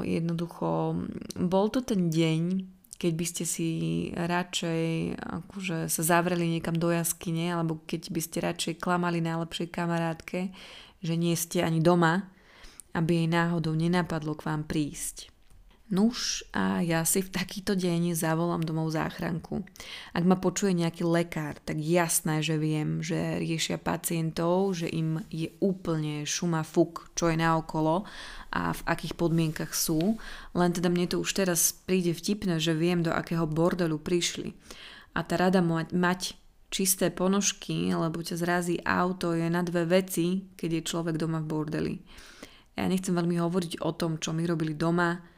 Jednoducho, 0.03 0.99
bol 1.39 1.67
to 1.71 1.87
ten 1.87 2.11
deň, 2.11 2.67
keď 3.05 3.13
by 3.21 3.27
ste 3.29 3.45
si 3.45 3.69
radšej 4.17 5.21
akože 5.21 5.93
sa 5.93 6.03
zavreli 6.09 6.49
niekam 6.49 6.73
do 6.73 6.89
jaskyne, 6.89 7.53
alebo 7.53 7.85
keď 7.85 8.09
by 8.09 8.21
ste 8.25 8.39
radšej 8.41 8.81
klamali 8.81 9.21
najlepšej 9.21 9.69
kamarátke, 9.69 10.49
že 11.05 11.15
nie 11.21 11.37
ste 11.37 11.61
ani 11.61 11.85
doma, 11.85 12.25
aby 12.97 13.21
jej 13.21 13.29
náhodou 13.29 13.77
nenapadlo 13.77 14.33
k 14.33 14.49
vám 14.49 14.65
prísť. 14.65 15.34
Nuž 15.93 16.49
a 16.57 16.81
ja 16.81 17.05
si 17.05 17.21
v 17.21 17.29
takýto 17.29 17.77
deň 17.77 18.17
zavolám 18.17 18.65
domov 18.65 18.97
záchranku. 18.97 19.69
Ak 20.17 20.25
ma 20.25 20.41
počuje 20.41 20.73
nejaký 20.73 21.05
lekár, 21.05 21.61
tak 21.61 21.77
jasné, 21.77 22.41
že 22.41 22.57
viem, 22.57 23.05
že 23.05 23.37
riešia 23.37 23.77
pacientov, 23.77 24.81
že 24.81 24.89
im 24.89 25.21
je 25.29 25.53
úplne 25.61 26.25
šuma 26.25 26.65
fuk, 26.65 27.13
čo 27.13 27.29
je 27.29 27.37
naokolo 27.37 28.09
a 28.49 28.73
v 28.73 28.81
akých 28.89 29.13
podmienkach 29.13 29.77
sú. 29.77 30.17
Len 30.57 30.73
teda 30.73 30.89
mne 30.89 31.05
to 31.05 31.21
už 31.21 31.37
teraz 31.37 31.77
príde 31.85 32.17
vtipné, 32.17 32.57
že 32.57 32.73
viem, 32.73 33.05
do 33.05 33.13
akého 33.13 33.45
bordelu 33.45 34.01
prišli. 34.01 34.57
A 35.13 35.21
tá 35.21 35.37
rada 35.37 35.61
mať 35.93 36.33
čisté 36.73 37.13
ponožky, 37.13 37.93
lebo 37.93 38.25
ťa 38.25 38.41
zrazí 38.41 38.81
auto, 38.83 39.37
je 39.37 39.53
na 39.53 39.61
dve 39.61 39.85
veci, 39.85 40.49
keď 40.57 40.81
je 40.81 40.89
človek 40.89 41.21
doma 41.21 41.45
v 41.45 41.47
bordeli. 41.47 41.95
Ja 42.73 42.89
nechcem 42.89 43.15
veľmi 43.15 43.37
hovoriť 43.37 43.85
o 43.85 43.93
tom, 43.95 44.17
čo 44.17 44.35
mi 44.35 44.49
robili 44.49 44.75
doma, 44.75 45.34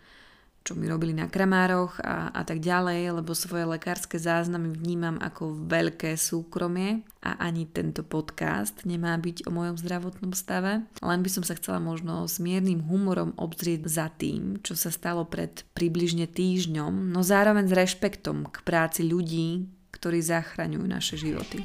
čo 0.66 0.75
mi 0.75 0.90
robili 0.90 1.14
na 1.14 1.30
kramároch 1.30 2.02
a, 2.02 2.35
a 2.35 2.42
tak 2.42 2.58
ďalej, 2.58 3.23
lebo 3.23 3.38
svoje 3.38 3.70
lekárske 3.70 4.18
záznamy 4.18 4.75
vnímam 4.75 5.14
ako 5.23 5.62
veľké 5.70 6.18
súkromie 6.18 7.06
a 7.23 7.38
ani 7.38 7.70
tento 7.70 8.02
podcast 8.02 8.82
nemá 8.82 9.14
byť 9.14 9.46
o 9.46 9.54
mojom 9.54 9.78
zdravotnom 9.78 10.35
stave. 10.35 10.82
Len 10.99 11.20
by 11.23 11.30
som 11.30 11.46
sa 11.46 11.54
chcela 11.54 11.78
možno 11.78 12.26
s 12.26 12.42
miernym 12.42 12.82
humorom 12.82 13.30
obzrieť 13.38 13.87
za 13.87 14.11
tým, 14.11 14.58
čo 14.66 14.75
sa 14.75 14.90
stalo 14.90 15.23
pred 15.23 15.62
približne 15.78 16.26
týždňom, 16.26 17.14
no 17.14 17.23
zároveň 17.23 17.70
s 17.70 17.76
rešpektom 17.87 18.50
k 18.50 18.58
práci 18.66 19.06
ľudí, 19.06 19.70
ktorí 19.94 20.18
zachraňujú 20.18 20.82
naše 20.82 21.14
životy. 21.14 21.62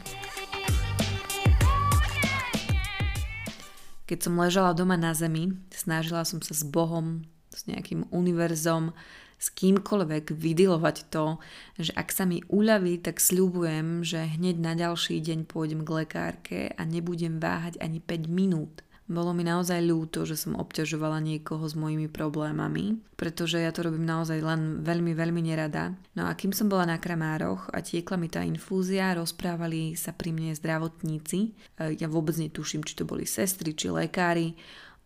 Keď 4.05 4.27
som 4.27 4.35
ležala 4.35 4.75
doma 4.75 4.99
na 4.99 5.15
zemi, 5.15 5.55
snažila 5.71 6.21
som 6.27 6.43
sa 6.43 6.51
s 6.51 6.67
Bohom 6.67 7.23
s 7.51 7.67
nejakým 7.67 8.09
univerzom, 8.09 8.95
s 9.41 9.47
kýmkoľvek 9.57 10.37
vydilovať 10.37 11.09
to, 11.09 11.41
že 11.81 11.91
ak 11.97 12.13
sa 12.13 12.29
mi 12.29 12.45
uľaví, 12.45 13.01
tak 13.01 13.17
sľubujem, 13.17 14.05
že 14.05 14.37
hneď 14.37 14.55
na 14.61 14.73
ďalší 14.77 15.17
deň 15.17 15.49
pôjdem 15.49 15.81
k 15.81 16.05
lekárke 16.05 16.59
a 16.77 16.81
nebudem 16.85 17.41
váhať 17.41 17.81
ani 17.81 17.97
5 17.97 18.29
minút. 18.29 18.85
Bolo 19.11 19.35
mi 19.35 19.43
naozaj 19.43 19.83
ľúto, 19.83 20.23
že 20.23 20.39
som 20.39 20.55
obťažovala 20.55 21.19
niekoho 21.19 21.67
s 21.67 21.75
mojimi 21.75 22.07
problémami, 22.07 22.95
pretože 23.19 23.59
ja 23.59 23.67
to 23.75 23.83
robím 23.83 24.07
naozaj 24.07 24.39
len 24.39 24.79
veľmi, 24.87 25.11
veľmi 25.11 25.41
nerada. 25.43 25.91
No 26.15 26.29
a 26.29 26.37
kým 26.37 26.55
som 26.55 26.71
bola 26.71 26.87
na 26.87 26.95
kramároch 26.95 27.67
a 27.75 27.83
tiekla 27.83 28.15
mi 28.15 28.31
tá 28.31 28.39
infúzia, 28.45 29.11
rozprávali 29.11 29.99
sa 29.99 30.15
pri 30.15 30.31
mne 30.31 30.55
zdravotníci. 30.55 31.39
E, 31.43 31.99
ja 31.99 32.07
vôbec 32.07 32.39
netuším, 32.39 32.87
či 32.87 32.95
to 32.95 33.03
boli 33.03 33.27
sestry, 33.27 33.75
či 33.75 33.91
lekári 33.91 34.55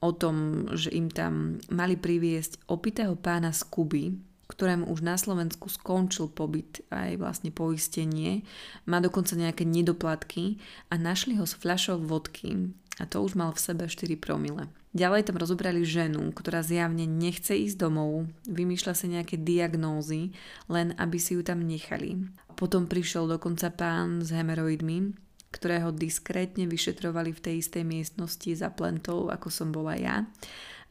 o 0.05 0.13
tom, 0.13 0.69
že 0.77 0.93
im 0.93 1.09
tam 1.09 1.57
mali 1.73 1.97
priviesť 1.97 2.69
opitého 2.69 3.17
pána 3.17 3.49
z 3.49 3.65
Kuby, 3.65 4.05
ktorému 4.45 4.85
už 4.93 5.01
na 5.01 5.17
Slovensku 5.17 5.65
skončil 5.73 6.29
pobyt 6.29 6.85
aj 6.93 7.17
vlastne 7.17 7.49
poistenie, 7.49 8.45
má 8.85 9.01
dokonca 9.01 9.33
nejaké 9.33 9.65
nedoplatky 9.65 10.61
a 10.93 11.01
našli 11.01 11.41
ho 11.41 11.49
s 11.49 11.57
fľašou 11.57 12.05
vodky 12.05 12.69
a 13.01 13.09
to 13.09 13.25
už 13.25 13.33
mal 13.35 13.51
v 13.51 13.59
sebe 13.59 13.83
4 13.89 14.15
promile. 14.21 14.69
Ďalej 14.95 15.27
tam 15.27 15.35
rozobrali 15.35 15.83
ženu, 15.83 16.31
ktorá 16.31 16.63
zjavne 16.63 17.03
nechce 17.03 17.51
ísť 17.51 17.75
domov, 17.75 18.31
vymýšľa 18.47 18.93
sa 18.95 19.11
nejaké 19.11 19.35
diagnózy, 19.35 20.31
len 20.71 20.95
aby 20.95 21.19
si 21.19 21.35
ju 21.35 21.43
tam 21.43 21.67
nechali. 21.67 22.23
Potom 22.55 22.87
prišiel 22.87 23.27
dokonca 23.27 23.67
pán 23.75 24.23
s 24.23 24.31
hemeroidmi, 24.31 25.24
ktorého 25.65 25.89
diskrétne 25.89 26.69
vyšetrovali 26.69 27.33
v 27.33 27.41
tej 27.41 27.55
istej 27.65 27.81
miestnosti 27.81 28.53
za 28.53 28.69
plentou, 28.69 29.33
ako 29.33 29.49
som 29.49 29.73
bola 29.73 29.97
ja. 29.97 30.29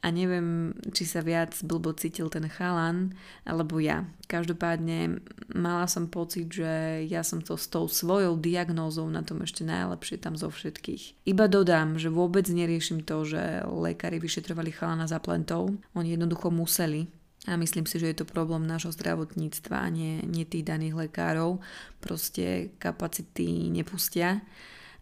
A 0.02 0.10
neviem, 0.10 0.74
či 0.90 1.06
sa 1.06 1.22
viac 1.22 1.54
blbo 1.62 1.94
cítil 1.94 2.26
ten 2.26 2.50
chalan, 2.50 3.14
alebo 3.46 3.78
ja. 3.78 4.02
Každopádne 4.26 5.22
mala 5.54 5.86
som 5.86 6.10
pocit, 6.10 6.50
že 6.50 7.06
ja 7.06 7.22
som 7.22 7.38
to 7.38 7.54
s 7.54 7.70
tou 7.70 7.86
svojou 7.86 8.34
diagnózou 8.34 9.06
na 9.06 9.22
tom 9.22 9.46
ešte 9.46 9.62
najlepšie 9.62 10.18
tam 10.18 10.34
zo 10.34 10.50
všetkých. 10.50 11.22
Iba 11.22 11.46
dodám, 11.46 11.94
že 11.94 12.10
vôbec 12.10 12.44
neriešim 12.50 13.06
to, 13.06 13.22
že 13.22 13.62
lekári 13.70 14.18
vyšetrovali 14.18 14.74
chalana 14.74 15.06
za 15.06 15.22
plentou. 15.22 15.70
Oni 15.94 16.18
jednoducho 16.18 16.50
museli, 16.50 17.06
a 17.44 17.60
myslím 17.60 17.84
si, 17.84 18.00
že 18.00 18.08
je 18.08 18.16
to 18.24 18.26
problém 18.26 18.64
nášho 18.64 18.92
zdravotníctva 18.92 19.76
a 19.76 19.88
nie, 19.92 20.24
nie 20.24 20.48
tých 20.48 20.64
daných 20.64 21.08
lekárov. 21.08 21.60
Proste 22.00 22.72
kapacity 22.80 23.68
nepustia 23.68 24.40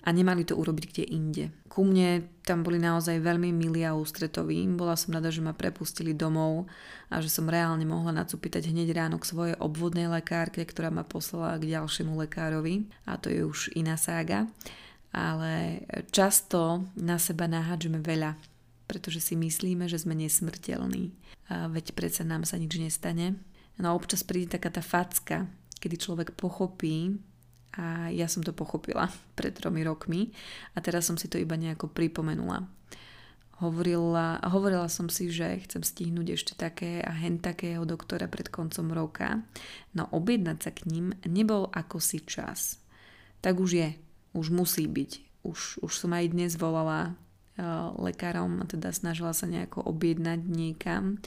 a 0.03 0.09
nemali 0.11 0.43
to 0.43 0.59
urobiť 0.59 0.85
kde 0.91 1.05
inde. 1.15 1.45
Ku 1.71 1.87
mne 1.87 2.27
tam 2.43 2.67
boli 2.67 2.83
naozaj 2.83 3.23
veľmi 3.23 3.55
milí 3.55 3.87
a 3.87 3.95
ústretoví. 3.95 4.59
Bola 4.75 4.99
som 4.99 5.15
rada, 5.15 5.31
že 5.31 5.39
ma 5.39 5.55
prepustili 5.55 6.11
domov 6.11 6.67
a 7.07 7.23
že 7.23 7.31
som 7.31 7.47
reálne 7.47 7.87
mohla 7.87 8.11
nacupitať 8.11 8.67
hneď 8.67 8.91
ráno 8.99 9.23
k 9.23 9.31
svojej 9.31 9.57
obvodnej 9.63 10.11
lekárke, 10.11 10.67
ktorá 10.67 10.91
ma 10.91 11.07
poslala 11.07 11.55
k 11.63 11.79
ďalšiemu 11.79 12.19
lekárovi 12.27 12.91
a 13.07 13.15
to 13.15 13.31
je 13.31 13.47
už 13.47 13.71
iná 13.79 13.95
sága. 13.95 14.51
Ale 15.15 15.87
často 16.11 16.91
na 16.99 17.23
seba 17.23 17.47
nahádžeme 17.47 18.03
veľa 18.03 18.52
pretože 18.87 19.23
si 19.23 19.35
myslíme, 19.39 19.89
že 19.89 20.01
sme 20.01 20.17
nesmrteľní. 20.19 21.15
A 21.53 21.69
veď 21.69 21.97
predsa 21.97 22.23
nám 22.23 22.47
sa 22.49 22.59
nič 22.59 22.77
nestane. 22.79 23.39
No 23.81 23.93
a 23.93 23.97
občas 23.97 24.23
príde 24.27 24.55
taká 24.55 24.69
tá 24.69 24.85
facka, 24.85 25.49
kedy 25.81 25.97
človek 25.99 26.29
pochopí, 26.37 27.19
a 27.73 28.13
ja 28.13 28.29
som 28.29 28.45
to 28.45 28.53
pochopila 28.53 29.09
pred 29.39 29.57
tromi 29.57 29.81
rokmi 29.81 30.33
a 30.77 30.85
teraz 30.85 31.09
som 31.09 31.17
si 31.17 31.29
to 31.29 31.41
iba 31.41 31.57
nejako 31.57 31.89
pripomenula. 31.89 32.69
Hovorila, 33.63 34.43
hovorila 34.43 34.91
som 34.91 35.07
si, 35.07 35.31
že 35.31 35.63
chcem 35.63 35.87
stihnúť 35.87 36.35
ešte 36.35 36.53
také 36.59 36.99
a 36.99 37.15
hen 37.15 37.39
takého 37.39 37.87
doktora 37.87 38.27
pred 38.27 38.51
koncom 38.51 38.91
roka, 38.91 39.39
no 39.95 40.11
objednať 40.11 40.59
sa 40.59 40.71
k 40.75 40.91
ním 40.91 41.15
nebol 41.23 41.71
ako 41.71 42.03
si 42.03 42.27
čas. 42.27 42.83
Tak 43.39 43.63
už 43.63 43.71
je, 43.79 43.89
už 44.35 44.51
musí 44.51 44.91
byť. 44.91 45.47
Už, 45.47 45.79
už 45.79 45.93
som 45.95 46.11
aj 46.11 46.35
dnes 46.35 46.59
volala 46.59 47.15
lekárom 48.01 48.65
a 48.65 48.65
teda 48.65 48.93
snažila 48.97 49.37
sa 49.37 49.45
nejako 49.45 49.85
objednať 49.85 50.41
niekam, 50.49 51.21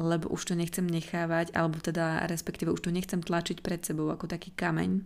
lebo 0.00 0.32
už 0.32 0.52
to 0.52 0.54
nechcem 0.56 0.88
nechávať, 0.88 1.52
alebo 1.52 1.76
teda 1.78 2.24
respektíve 2.26 2.72
už 2.72 2.80
to 2.80 2.90
nechcem 2.90 3.20
tlačiť 3.20 3.60
pred 3.60 3.84
sebou 3.84 4.08
ako 4.08 4.24
taký 4.24 4.50
kameň. 4.56 5.04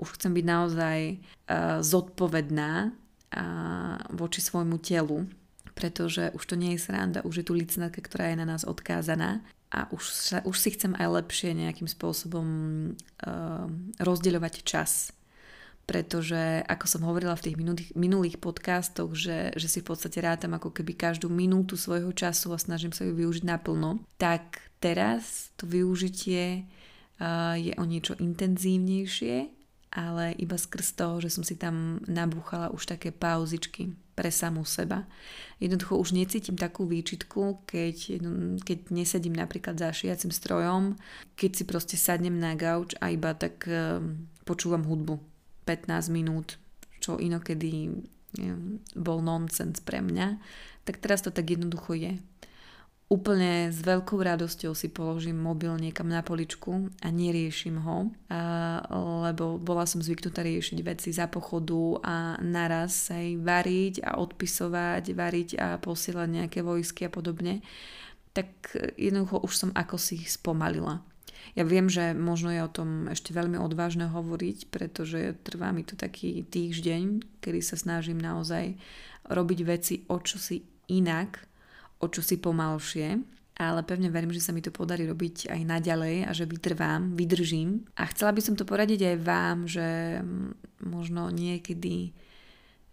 Už 0.00 0.16
chcem 0.16 0.32
byť 0.32 0.44
naozaj 0.48 0.98
uh, 1.12 1.78
zodpovedná 1.84 2.90
uh, 2.90 3.96
voči 4.10 4.40
svojmu 4.40 4.80
telu, 4.80 5.28
pretože 5.76 6.32
už 6.32 6.42
to 6.48 6.54
nie 6.56 6.74
je 6.74 6.84
sranda, 6.88 7.24
už 7.28 7.44
je 7.44 7.46
tu 7.46 7.52
licnatka, 7.52 8.00
ktorá 8.00 8.32
je 8.32 8.40
na 8.40 8.46
nás 8.48 8.64
odkázaná 8.64 9.44
a 9.72 9.88
už, 9.92 10.02
sa, 10.08 10.38
už 10.44 10.56
si 10.56 10.74
chcem 10.74 10.96
aj 10.96 11.22
lepšie 11.22 11.52
nejakým 11.52 11.88
spôsobom 11.88 12.48
uh, 12.92 13.68
rozdeľovať 14.00 14.64
čas 14.64 15.12
pretože 15.82 16.62
ako 16.70 16.86
som 16.86 17.02
hovorila 17.02 17.34
v 17.34 17.50
tých 17.50 17.56
minulých, 17.58 17.90
minulých 17.98 18.36
podcastoch, 18.38 19.12
že, 19.18 19.50
že 19.58 19.66
si 19.66 19.78
v 19.82 19.88
podstate 19.90 20.22
rátam 20.22 20.54
ako 20.54 20.70
keby 20.70 20.94
každú 20.94 21.26
minútu 21.26 21.74
svojho 21.74 22.14
času 22.14 22.54
a 22.54 22.62
snažím 22.62 22.94
sa 22.94 23.02
ju 23.02 23.12
využiť 23.18 23.44
naplno, 23.44 23.98
tak 24.16 24.62
teraz 24.78 25.50
to 25.58 25.66
využitie 25.66 26.66
je 27.58 27.72
o 27.78 27.84
niečo 27.86 28.18
intenzívnejšie, 28.18 29.46
ale 29.92 30.32
iba 30.40 30.56
skrz 30.56 30.96
toho, 30.96 31.20
že 31.20 31.30
som 31.30 31.44
si 31.44 31.54
tam 31.54 32.00
nabúchala 32.08 32.72
už 32.72 32.96
také 32.96 33.12
pauzičky 33.12 33.92
pre 34.16 34.32
samú 34.32 34.64
seba. 34.64 35.04
Jednoducho 35.60 36.00
už 36.00 36.16
necítim 36.16 36.56
takú 36.56 36.88
výčitku, 36.88 37.64
keď, 37.68 38.20
keď 38.64 38.78
nesedím 38.88 39.36
napríklad 39.36 39.76
za 39.76 39.92
šiacim 39.92 40.32
strojom, 40.32 40.96
keď 41.36 41.50
si 41.52 41.64
proste 41.68 41.96
sadnem 42.00 42.40
na 42.40 42.56
gauč 42.56 42.96
a 42.98 43.12
iba 43.12 43.36
tak 43.36 43.68
uh, 43.68 44.00
počúvam 44.48 44.84
hudbu 44.84 45.31
15 45.64 46.10
minút, 46.10 46.58
čo 47.02 47.18
inokedy 47.18 47.90
bol 48.96 49.18
nonsens 49.20 49.82
pre 49.84 50.00
mňa, 50.00 50.40
tak 50.88 50.98
teraz 51.02 51.20
to 51.20 51.28
tak 51.28 51.52
jednoducho 51.52 51.92
je. 51.94 52.16
Úplne 53.12 53.68
s 53.68 53.84
veľkou 53.84 54.24
radosťou 54.24 54.72
si 54.72 54.88
položím 54.88 55.36
mobil 55.36 55.68
niekam 55.76 56.08
na 56.08 56.24
poličku 56.24 56.88
a 57.04 57.12
neriešim 57.12 57.76
ho, 57.84 58.08
lebo 59.28 59.60
bola 59.60 59.84
som 59.84 60.00
zvyknutá 60.00 60.40
riešiť 60.40 60.80
veci 60.80 61.12
za 61.12 61.28
pochodu 61.28 62.00
a 62.00 62.40
naraz 62.40 63.12
aj 63.12 63.36
variť 63.36 63.94
a 64.00 64.16
odpisovať, 64.16 65.04
variť 65.12 65.50
a 65.60 65.76
posielať 65.76 66.28
nejaké 66.40 66.64
vojsky 66.64 67.04
a 67.04 67.12
podobne. 67.12 67.60
Tak 68.32 68.48
jednoducho 68.96 69.44
už 69.44 69.52
som 69.60 69.70
ako 69.76 70.00
si 70.00 70.16
spomalila. 70.24 71.04
Ja 71.52 71.68
viem, 71.68 71.90
že 71.90 72.16
možno 72.16 72.48
je 72.48 72.64
o 72.64 72.70
tom 72.72 73.12
ešte 73.12 73.36
veľmi 73.36 73.60
odvážne 73.60 74.08
hovoriť, 74.08 74.72
pretože 74.72 75.36
trvá 75.44 75.74
mi 75.74 75.84
to 75.84 75.98
taký 75.98 76.46
týždeň, 76.48 77.40
kedy 77.44 77.60
sa 77.60 77.76
snažím 77.76 78.16
naozaj 78.16 78.78
robiť 79.28 79.60
veci 79.66 79.94
o 80.08 80.16
čosi 80.18 80.62
inak, 80.90 81.38
o 82.02 82.06
čosi 82.08 82.40
pomalšie, 82.40 83.08
ale 83.60 83.80
pevne 83.84 84.08
verím, 84.08 84.32
že 84.32 84.42
sa 84.42 84.50
mi 84.50 84.64
to 84.64 84.72
podarí 84.72 85.04
robiť 85.06 85.52
aj 85.52 85.60
naďalej 85.62 86.16
a 86.26 86.30
že 86.32 86.48
vytrvám, 86.48 87.14
vydržím. 87.14 87.84
A 88.00 88.08
chcela 88.10 88.32
by 88.32 88.40
som 88.42 88.54
to 88.56 88.64
poradiť 88.66 89.14
aj 89.14 89.16
vám, 89.22 89.58
že 89.68 90.18
možno 90.82 91.28
niekedy 91.30 92.16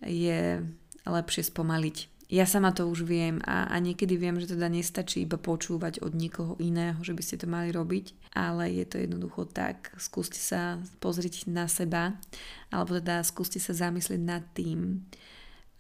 je 0.04 0.62
lepšie 1.08 1.44
spomaliť 1.48 2.19
ja 2.30 2.46
sama 2.46 2.70
to 2.70 2.86
už 2.86 3.10
viem 3.10 3.42
a, 3.42 3.66
a 3.74 3.76
niekedy 3.82 4.14
viem, 4.14 4.38
že 4.38 4.54
teda 4.54 4.70
nestačí 4.70 5.26
iba 5.26 5.42
počúvať 5.42 6.06
od 6.06 6.14
niekoho 6.14 6.54
iného, 6.62 7.02
že 7.02 7.18
by 7.18 7.26
ste 7.26 7.42
to 7.42 7.50
mali 7.50 7.74
robiť, 7.74 8.14
ale 8.38 8.70
je 8.70 8.86
to 8.86 9.02
jednoducho 9.02 9.50
tak. 9.50 9.90
Skúste 9.98 10.38
sa 10.38 10.78
pozrieť 11.02 11.50
na 11.50 11.66
seba, 11.66 12.14
alebo 12.70 13.02
teda 13.02 13.26
skúste 13.26 13.58
sa 13.58 13.74
zamyslieť 13.74 14.22
nad 14.22 14.46
tým, 14.54 15.02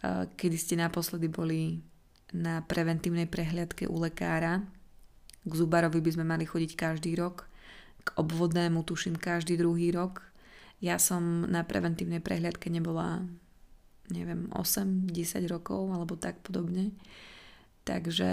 uh, 0.01 0.25
kedy 0.33 0.57
ste 0.57 0.73
naposledy 0.81 1.29
boli 1.29 1.85
na 2.33 2.65
preventívnej 2.65 3.29
prehliadke 3.29 3.85
u 3.85 4.01
lekára. 4.01 4.65
K 5.45 5.51
zubarovi 5.53 6.01
by 6.01 6.11
sme 6.17 6.25
mali 6.25 6.49
chodiť 6.49 6.73
každý 6.73 7.13
rok, 7.13 7.45
k 8.01 8.09
obvodnému 8.17 8.81
tuším 8.89 9.21
každý 9.21 9.53
druhý 9.53 9.93
rok. 9.93 10.25
Ja 10.81 10.97
som 10.97 11.45
na 11.45 11.61
preventívnej 11.61 12.25
prehliadke 12.25 12.73
nebola 12.73 13.21
neviem, 14.09 14.49
8-10 14.53 15.49
rokov 15.49 15.89
alebo 15.89 16.17
tak 16.17 16.41
podobne. 16.41 16.93
Takže 17.85 18.29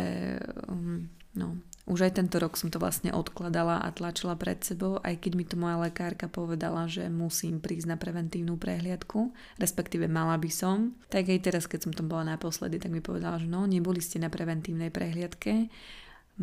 um, 0.69 1.09
no, 1.33 1.57
už 1.87 2.11
aj 2.11 2.19
tento 2.19 2.43
rok 2.43 2.59
som 2.59 2.67
to 2.67 2.83
vlastne 2.83 3.15
odkladala 3.15 3.79
a 3.79 3.95
tlačila 3.95 4.35
pred 4.35 4.59
sebou, 4.59 4.99
aj 5.07 5.23
keď 5.23 5.33
mi 5.39 5.45
to 5.47 5.55
moja 5.55 5.79
lekárka 5.79 6.27
povedala, 6.27 6.91
že 6.91 7.07
musím 7.07 7.63
prísť 7.63 7.95
na 7.95 7.97
preventívnu 7.97 8.59
prehliadku, 8.59 9.31
respektíve 9.63 10.11
mala 10.11 10.35
by 10.35 10.51
som. 10.51 10.99
Tak 11.09 11.31
aj 11.31 11.41
teraz, 11.47 11.65
keď 11.71 11.87
som 11.87 11.93
tam 11.95 12.11
bola 12.11 12.37
naposledy, 12.37 12.83
tak 12.83 12.91
mi 12.91 12.99
povedala, 12.99 13.39
že 13.39 13.47
no, 13.47 13.65
neboli 13.71 14.03
ste 14.03 14.19
na 14.19 14.27
preventívnej 14.27 14.91
prehliadke, 14.91 15.71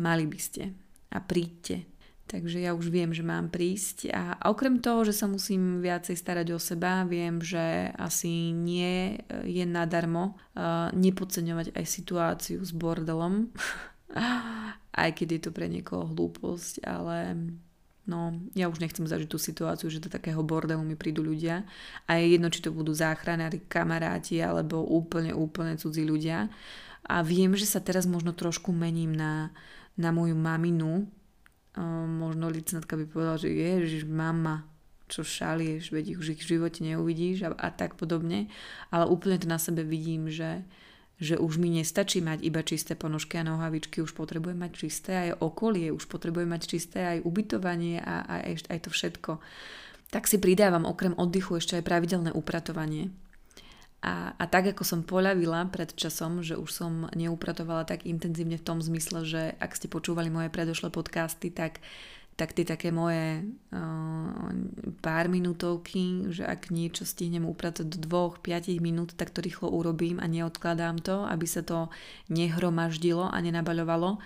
mali 0.00 0.24
by 0.24 0.40
ste 0.40 0.72
a 1.14 1.22
príďte. 1.22 1.93
Takže 2.34 2.66
ja 2.66 2.74
už 2.74 2.90
viem, 2.90 3.14
že 3.14 3.22
mám 3.22 3.46
prísť. 3.46 4.10
A 4.10 4.34
okrem 4.50 4.82
toho, 4.82 5.06
že 5.06 5.14
sa 5.14 5.30
musím 5.30 5.78
viacej 5.78 6.18
starať 6.18 6.50
o 6.50 6.58
seba, 6.58 7.06
viem, 7.06 7.38
že 7.38 7.94
asi 7.94 8.50
nie 8.50 9.22
je 9.46 9.62
nadarmo 9.62 10.34
uh, 10.34 10.90
nepodceňovať 10.98 11.78
aj 11.78 11.84
situáciu 11.86 12.58
s 12.58 12.74
bordelom, 12.74 13.54
aj 15.06 15.10
keď 15.14 15.28
je 15.30 15.40
to 15.46 15.50
pre 15.54 15.70
niekoho 15.70 16.10
hlúposť, 16.10 16.82
ale 16.82 17.38
no, 18.02 18.34
ja 18.58 18.66
už 18.66 18.82
nechcem 18.82 19.06
zažiť 19.06 19.30
tú 19.30 19.38
situáciu, 19.38 19.86
že 19.86 20.02
do 20.02 20.10
takého 20.10 20.42
bordelu 20.42 20.82
mi 20.82 20.98
prídu 20.98 21.22
ľudia. 21.22 21.62
A 22.10 22.18
je 22.18 22.34
jedno, 22.34 22.50
či 22.50 22.66
to 22.66 22.74
budú 22.74 22.90
záchranári, 22.90 23.62
kamaráti 23.70 24.42
alebo 24.42 24.82
úplne, 24.82 25.30
úplne 25.30 25.78
cudzí 25.78 26.02
ľudia. 26.02 26.50
A 27.06 27.22
viem, 27.22 27.54
že 27.54 27.70
sa 27.70 27.78
teraz 27.78 28.10
možno 28.10 28.34
trošku 28.34 28.74
mením 28.74 29.14
na, 29.14 29.54
na 29.94 30.10
moju 30.10 30.34
maminu, 30.34 31.06
možno 32.06 32.46
licnatka 32.46 32.94
by 32.94 33.04
povedala, 33.10 33.36
že 33.38 33.50
ježiš, 33.50 34.06
mama, 34.06 34.62
čo 35.10 35.26
šalieš, 35.26 35.90
veď 35.90 36.16
už 36.16 36.38
ich 36.38 36.42
v 36.46 36.56
živote 36.56 36.80
neuvidíš 36.86 37.46
a, 37.46 37.48
a 37.54 37.68
tak 37.74 37.98
podobne. 37.98 38.48
Ale 38.94 39.10
úplne 39.10 39.36
to 39.42 39.46
na 39.50 39.58
sebe 39.58 39.82
vidím, 39.82 40.30
že, 40.30 40.62
že 41.18 41.36
už 41.36 41.58
mi 41.58 41.70
nestačí 41.74 42.22
mať 42.22 42.46
iba 42.46 42.62
čisté 42.62 42.94
ponožky 42.94 43.42
a 43.42 43.46
nohavičky, 43.46 44.00
už 44.00 44.14
potrebujem 44.14 44.56
mať 44.56 44.72
čisté 44.74 45.12
aj 45.28 45.42
okolie, 45.42 45.90
už 45.90 46.06
potrebujem 46.06 46.48
mať 46.48 46.62
čisté 46.66 47.00
aj 47.04 47.18
ubytovanie 47.26 48.00
a, 48.00 48.22
a 48.22 48.34
aj, 48.48 48.70
aj 48.70 48.78
to 48.86 48.90
všetko. 48.90 49.32
Tak 50.14 50.30
si 50.30 50.38
pridávam 50.38 50.86
okrem 50.86 51.12
oddychu 51.18 51.58
ešte 51.58 51.74
aj 51.74 51.84
pravidelné 51.84 52.30
upratovanie. 52.30 53.10
A, 54.04 54.36
a 54.36 54.44
tak 54.44 54.76
ako 54.76 54.84
som 54.84 55.00
poľavila 55.00 55.64
pred 55.72 55.88
časom, 55.96 56.44
že 56.44 56.60
už 56.60 56.68
som 56.68 57.08
neupratovala 57.16 57.88
tak 57.88 58.04
intenzívne 58.04 58.60
v 58.60 58.66
tom 58.66 58.84
zmysle, 58.84 59.24
že 59.24 59.42
ak 59.56 59.72
ste 59.72 59.88
počúvali 59.88 60.28
moje 60.28 60.52
predošlé 60.52 60.92
podcasty, 60.92 61.48
tak, 61.48 61.80
tak 62.36 62.52
tie 62.52 62.68
také 62.68 62.92
moje 62.92 63.48
uh, 63.72 64.52
pár 65.00 65.32
minútovky, 65.32 66.28
že 66.28 66.44
ak 66.44 66.68
niečo 66.68 67.08
stihnem 67.08 67.48
upratať 67.48 67.88
do 67.88 67.98
dvoch, 68.04 68.44
piatich 68.44 68.84
minút, 68.84 69.16
tak 69.16 69.32
to 69.32 69.40
rýchlo 69.40 69.72
urobím 69.72 70.20
a 70.20 70.28
neodkladám 70.28 71.00
to, 71.00 71.24
aby 71.24 71.48
sa 71.48 71.64
to 71.64 71.88
nehromaždilo 72.28 73.32
a 73.32 73.36
nenabaľovalo 73.40 74.20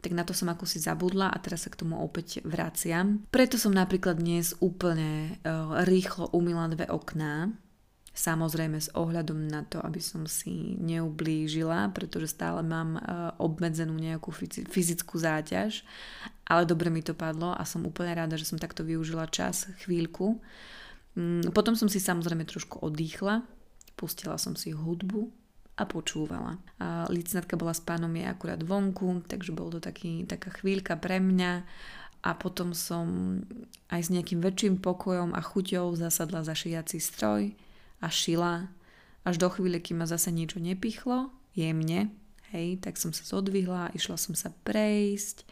tak 0.00 0.16
na 0.16 0.24
to 0.24 0.32
som 0.32 0.48
ako 0.48 0.64
si 0.64 0.80
zabudla 0.80 1.28
a 1.28 1.36
teraz 1.36 1.68
sa 1.68 1.70
k 1.70 1.84
tomu 1.84 2.00
opäť 2.00 2.40
vraciam. 2.40 3.20
Preto 3.28 3.60
som 3.60 3.76
napríklad 3.76 4.16
dnes 4.16 4.56
úplne 4.56 5.36
uh, 5.44 5.84
rýchlo 5.84 6.32
umila 6.32 6.72
dve 6.72 6.88
okná, 6.88 7.52
Samozrejme 8.20 8.76
s 8.76 8.92
ohľadom 8.92 9.48
na 9.48 9.64
to, 9.64 9.80
aby 9.80 9.96
som 9.96 10.28
si 10.28 10.76
neublížila, 10.76 11.88
pretože 11.96 12.36
stále 12.36 12.60
mám 12.60 13.00
e, 13.00 13.02
obmedzenú 13.40 13.96
nejakú 13.96 14.28
fyzickú 14.68 15.16
záťaž, 15.16 15.80
ale 16.44 16.68
dobre 16.68 16.92
mi 16.92 17.00
to 17.00 17.16
padlo 17.16 17.56
a 17.56 17.64
som 17.64 17.88
úplne 17.88 18.12
rada, 18.12 18.36
že 18.36 18.44
som 18.44 18.60
takto 18.60 18.84
využila 18.84 19.24
čas, 19.24 19.72
chvíľku. 19.80 20.36
Mm, 21.16 21.48
potom 21.56 21.72
som 21.72 21.88
si 21.88 21.96
samozrejme 21.96 22.44
trošku 22.44 22.84
oddychla, 22.84 23.40
pustila 23.96 24.36
som 24.36 24.52
si 24.52 24.68
hudbu 24.76 25.32
a 25.80 25.88
počúvala. 25.88 26.60
A 26.76 27.08
licnatka 27.08 27.56
bola 27.56 27.72
s 27.72 27.80
pánom 27.80 28.12
je 28.12 28.28
akurát 28.28 28.60
vonku, 28.60 29.24
takže 29.32 29.56
bol 29.56 29.72
to 29.72 29.80
taký, 29.80 30.28
taká 30.28 30.52
chvíľka 30.60 31.00
pre 31.00 31.24
mňa 31.24 31.64
a 32.20 32.30
potom 32.36 32.76
som 32.76 33.40
aj 33.88 34.00
s 34.04 34.12
nejakým 34.12 34.44
väčším 34.44 34.84
pokojom 34.84 35.32
a 35.32 35.40
chuťou 35.40 35.96
zasadla 35.96 36.44
za 36.44 36.52
šiaci 36.52 37.00
stroj, 37.00 37.56
a 38.00 38.08
šila 38.08 38.72
až 39.24 39.36
do 39.36 39.48
chvíle, 39.52 39.76
kým 39.78 40.00
ma 40.00 40.06
zase 40.08 40.32
niečo 40.32 40.58
nepichlo 40.58 41.28
jemne, 41.52 42.08
hej, 42.50 42.80
tak 42.80 42.96
som 42.96 43.12
sa 43.12 43.22
zodvihla, 43.22 43.92
išla 43.92 44.16
som 44.16 44.34
sa 44.34 44.50
prejsť 44.64 45.44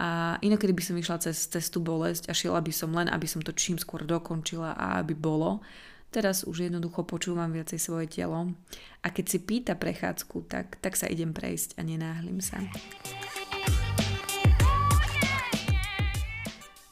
a 0.00 0.40
inokedy 0.40 0.72
by 0.72 0.82
som 0.84 0.96
išla 0.96 1.16
cez, 1.20 1.66
tú 1.68 1.84
bolesť 1.84 2.28
a 2.28 2.36
šila 2.36 2.60
by 2.64 2.72
som 2.72 2.92
len, 2.96 3.08
aby 3.12 3.28
som 3.28 3.44
to 3.44 3.52
čím 3.52 3.76
skôr 3.76 4.04
dokončila 4.08 4.72
a 4.72 5.00
aby 5.04 5.12
bolo. 5.12 5.60
Teraz 6.10 6.42
už 6.42 6.66
jednoducho 6.66 7.06
počúvam 7.06 7.52
viacej 7.54 7.78
svoje 7.78 8.06
telo 8.10 8.50
a 9.04 9.06
keď 9.12 9.24
si 9.30 9.38
pýta 9.38 9.78
prechádzku, 9.78 10.50
tak, 10.50 10.80
tak 10.82 10.98
sa 10.98 11.06
idem 11.06 11.30
prejsť 11.30 11.78
a 11.78 11.86
nenáhlim 11.86 12.42
sa. 12.42 12.58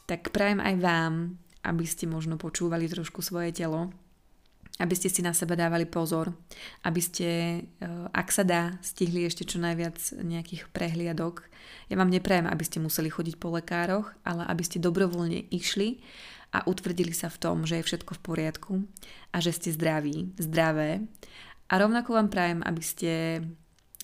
Tak 0.07 0.31
prajem 0.33 0.63
aj 0.63 0.75
vám, 0.79 1.13
aby 1.61 1.85
ste 1.85 2.07
možno 2.07 2.39
počúvali 2.39 2.87
trošku 2.87 3.19
svoje 3.19 3.51
telo, 3.51 3.91
aby 4.79 4.95
ste 4.95 5.11
si 5.11 5.19
na 5.19 5.35
seba 5.35 5.59
dávali 5.59 5.83
pozor, 5.83 6.31
aby 6.87 7.01
ste, 7.03 7.29
eh, 7.67 7.87
ak 8.15 8.31
sa 8.31 8.47
dá, 8.47 8.79
stihli 8.79 9.27
ešte 9.27 9.43
čo 9.43 9.59
najviac 9.59 9.99
nejakých 10.23 10.71
prehliadok. 10.71 11.43
Ja 11.91 11.99
vám 11.99 12.09
neprajem, 12.09 12.47
aby 12.47 12.63
ste 12.63 12.79
museli 12.79 13.11
chodiť 13.11 13.35
po 13.35 13.51
lekároch, 13.51 14.07
ale 14.23 14.47
aby 14.47 14.63
ste 14.63 14.79
dobrovoľne 14.79 15.51
išli 15.51 15.99
a 16.55 16.65
utvrdili 16.65 17.13
sa 17.13 17.29
v 17.29 17.37
tom, 17.37 17.67
že 17.67 17.83
je 17.83 17.87
všetko 17.91 18.17
v 18.17 18.23
poriadku 18.23 18.73
a 19.35 19.37
že 19.37 19.53
ste 19.53 19.69
zdraví, 19.75 20.33
zdravé. 20.39 21.05
A 21.69 21.73
rovnako 21.77 22.17
vám 22.17 22.33
prajem, 22.33 22.65
aby 22.65 22.81
ste 22.81 23.11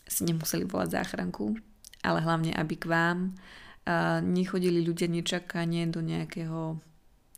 si 0.05 0.21
nemuseli 0.21 0.69
volať 0.69 1.01
záchranku, 1.01 1.57
ale 2.05 2.21
hlavne, 2.21 2.53
aby 2.53 2.77
k 2.77 2.85
vám 2.85 3.33
uh, 3.33 4.21
nechodili 4.21 4.85
ľudia 4.85 5.09
nečakanie 5.09 5.89
do 5.89 6.05
nejakého 6.05 6.77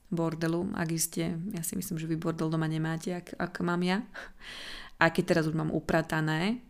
bordelu, 0.08 0.72
ak 0.76 0.90
ste, 0.96 1.36
ja 1.52 1.62
si 1.64 1.76
myslím, 1.76 2.00
že 2.00 2.08
vy 2.08 2.16
bordel 2.16 2.48
doma 2.48 2.68
nemáte, 2.68 3.12
ak, 3.12 3.36
ak 3.36 3.54
mám 3.64 3.84
ja, 3.84 4.04
a 4.98 5.12
keď 5.12 5.24
teraz 5.36 5.46
už 5.46 5.56
mám 5.56 5.70
upratané, 5.70 6.64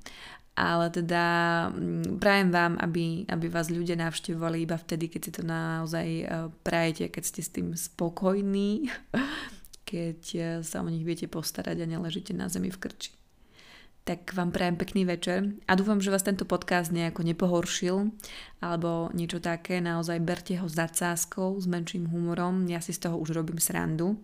ale 0.58 0.90
teda 0.90 1.24
mm, 1.70 2.18
prajem 2.18 2.50
vám, 2.50 2.74
aby, 2.82 3.30
aby 3.30 3.46
vás 3.46 3.70
ľudia 3.70 3.94
navštevovali 3.94 4.66
iba 4.66 4.74
vtedy, 4.74 5.06
keď 5.06 5.22
si 5.22 5.32
to 5.32 5.44
naozaj 5.46 6.08
e, 6.10 6.26
prajete, 6.66 7.14
keď 7.14 7.24
ste 7.24 7.42
s 7.46 7.54
tým 7.54 7.78
spokojní, 7.78 8.90
keď 9.90 10.22
e, 10.34 10.42
sa 10.66 10.82
o 10.82 10.90
nich 10.90 11.06
viete 11.06 11.30
postarať 11.30 11.86
a 11.86 11.86
neležíte 11.86 12.34
na 12.34 12.50
zemi 12.50 12.74
v 12.74 12.82
krči 12.82 13.17
tak 14.08 14.32
vám 14.32 14.56
prajem 14.56 14.80
pekný 14.80 15.04
večer 15.04 15.52
a 15.68 15.76
dúfam, 15.76 16.00
že 16.00 16.08
vás 16.08 16.24
tento 16.24 16.48
podcast 16.48 16.96
nejako 16.96 17.28
nepohoršil 17.28 18.08
alebo 18.64 19.12
niečo 19.12 19.44
také, 19.44 19.84
naozaj 19.84 20.24
berte 20.24 20.56
ho 20.56 20.64
s 20.64 20.80
nadsázkou, 20.80 21.60
s 21.60 21.68
menším 21.68 22.08
humorom, 22.08 22.64
ja 22.72 22.80
si 22.80 22.96
z 22.96 23.04
toho 23.04 23.20
už 23.20 23.36
robím 23.36 23.60
srandu, 23.60 24.16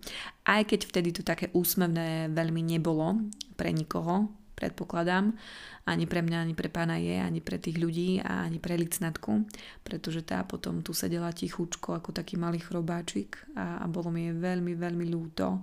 aj 0.48 0.72
keď 0.72 0.80
vtedy 0.88 1.10
to 1.12 1.28
také 1.28 1.52
úsmevné 1.52 2.32
veľmi 2.32 2.64
nebolo 2.64 3.28
pre 3.60 3.76
nikoho, 3.76 4.32
predpokladám, 4.56 5.36
ani 5.84 6.08
pre 6.08 6.24
mňa, 6.24 6.38
ani 6.48 6.56
pre 6.56 6.72
pána 6.72 6.96
je, 6.96 7.20
ani 7.20 7.44
pre 7.44 7.60
tých 7.60 7.76
ľudí 7.76 8.24
a 8.24 8.48
ani 8.48 8.64
pre 8.64 8.80
licnatku, 8.80 9.52
pretože 9.84 10.24
tá 10.24 10.48
potom 10.48 10.80
tu 10.80 10.96
sedela 10.96 11.36
tichúčko 11.36 12.00
ako 12.00 12.16
taký 12.16 12.40
malý 12.40 12.64
chrobáčik 12.64 13.36
a, 13.60 13.84
a 13.84 13.86
bolo 13.92 14.16
mi 14.16 14.32
veľmi, 14.32 14.80
veľmi 14.80 15.06
ľúto, 15.12 15.60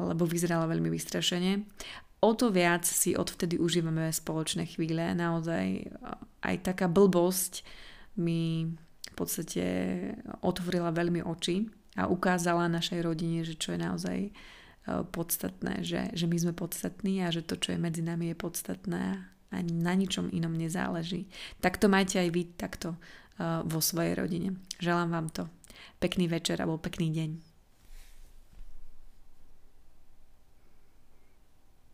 lebo 0.00 0.24
vyzerala 0.24 0.64
veľmi 0.64 0.88
vystrašene 0.88 1.68
o 2.22 2.30
to 2.38 2.54
viac 2.54 2.86
si 2.86 3.18
odvtedy 3.18 3.58
užívame 3.58 4.14
spoločné 4.14 4.70
chvíle. 4.70 5.12
Naozaj 5.12 5.90
aj 6.46 6.56
taká 6.62 6.86
blbosť 6.86 7.66
mi 8.16 8.70
v 9.12 9.14
podstate 9.18 9.64
otvorila 10.40 10.94
veľmi 10.94 11.20
oči 11.26 11.66
a 11.98 12.08
ukázala 12.08 12.70
našej 12.70 13.04
rodine, 13.04 13.44
že 13.44 13.58
čo 13.58 13.76
je 13.76 13.80
naozaj 13.82 14.18
e, 14.24 14.30
podstatné, 15.12 15.84
že, 15.84 16.08
že 16.16 16.24
my 16.24 16.36
sme 16.40 16.52
podstatní 16.56 17.20
a 17.20 17.28
že 17.28 17.44
to, 17.44 17.60
čo 17.60 17.76
je 17.76 17.82
medzi 17.82 18.00
nami, 18.00 18.32
je 18.32 18.36
podstatné 18.38 19.02
a 19.52 19.60
na 19.60 19.92
ničom 19.92 20.32
inom 20.32 20.56
nezáleží. 20.56 21.28
Tak 21.60 21.76
to 21.76 21.92
majte 21.92 22.16
aj 22.16 22.32
vy 22.32 22.48
takto 22.56 22.96
uh, 22.96 23.60
vo 23.68 23.84
svojej 23.84 24.16
rodine. 24.16 24.56
Želám 24.80 25.12
vám 25.12 25.28
to. 25.28 25.44
Pekný 26.00 26.24
večer 26.24 26.56
alebo 26.56 26.80
pekný 26.80 27.12
deň. 27.12 27.51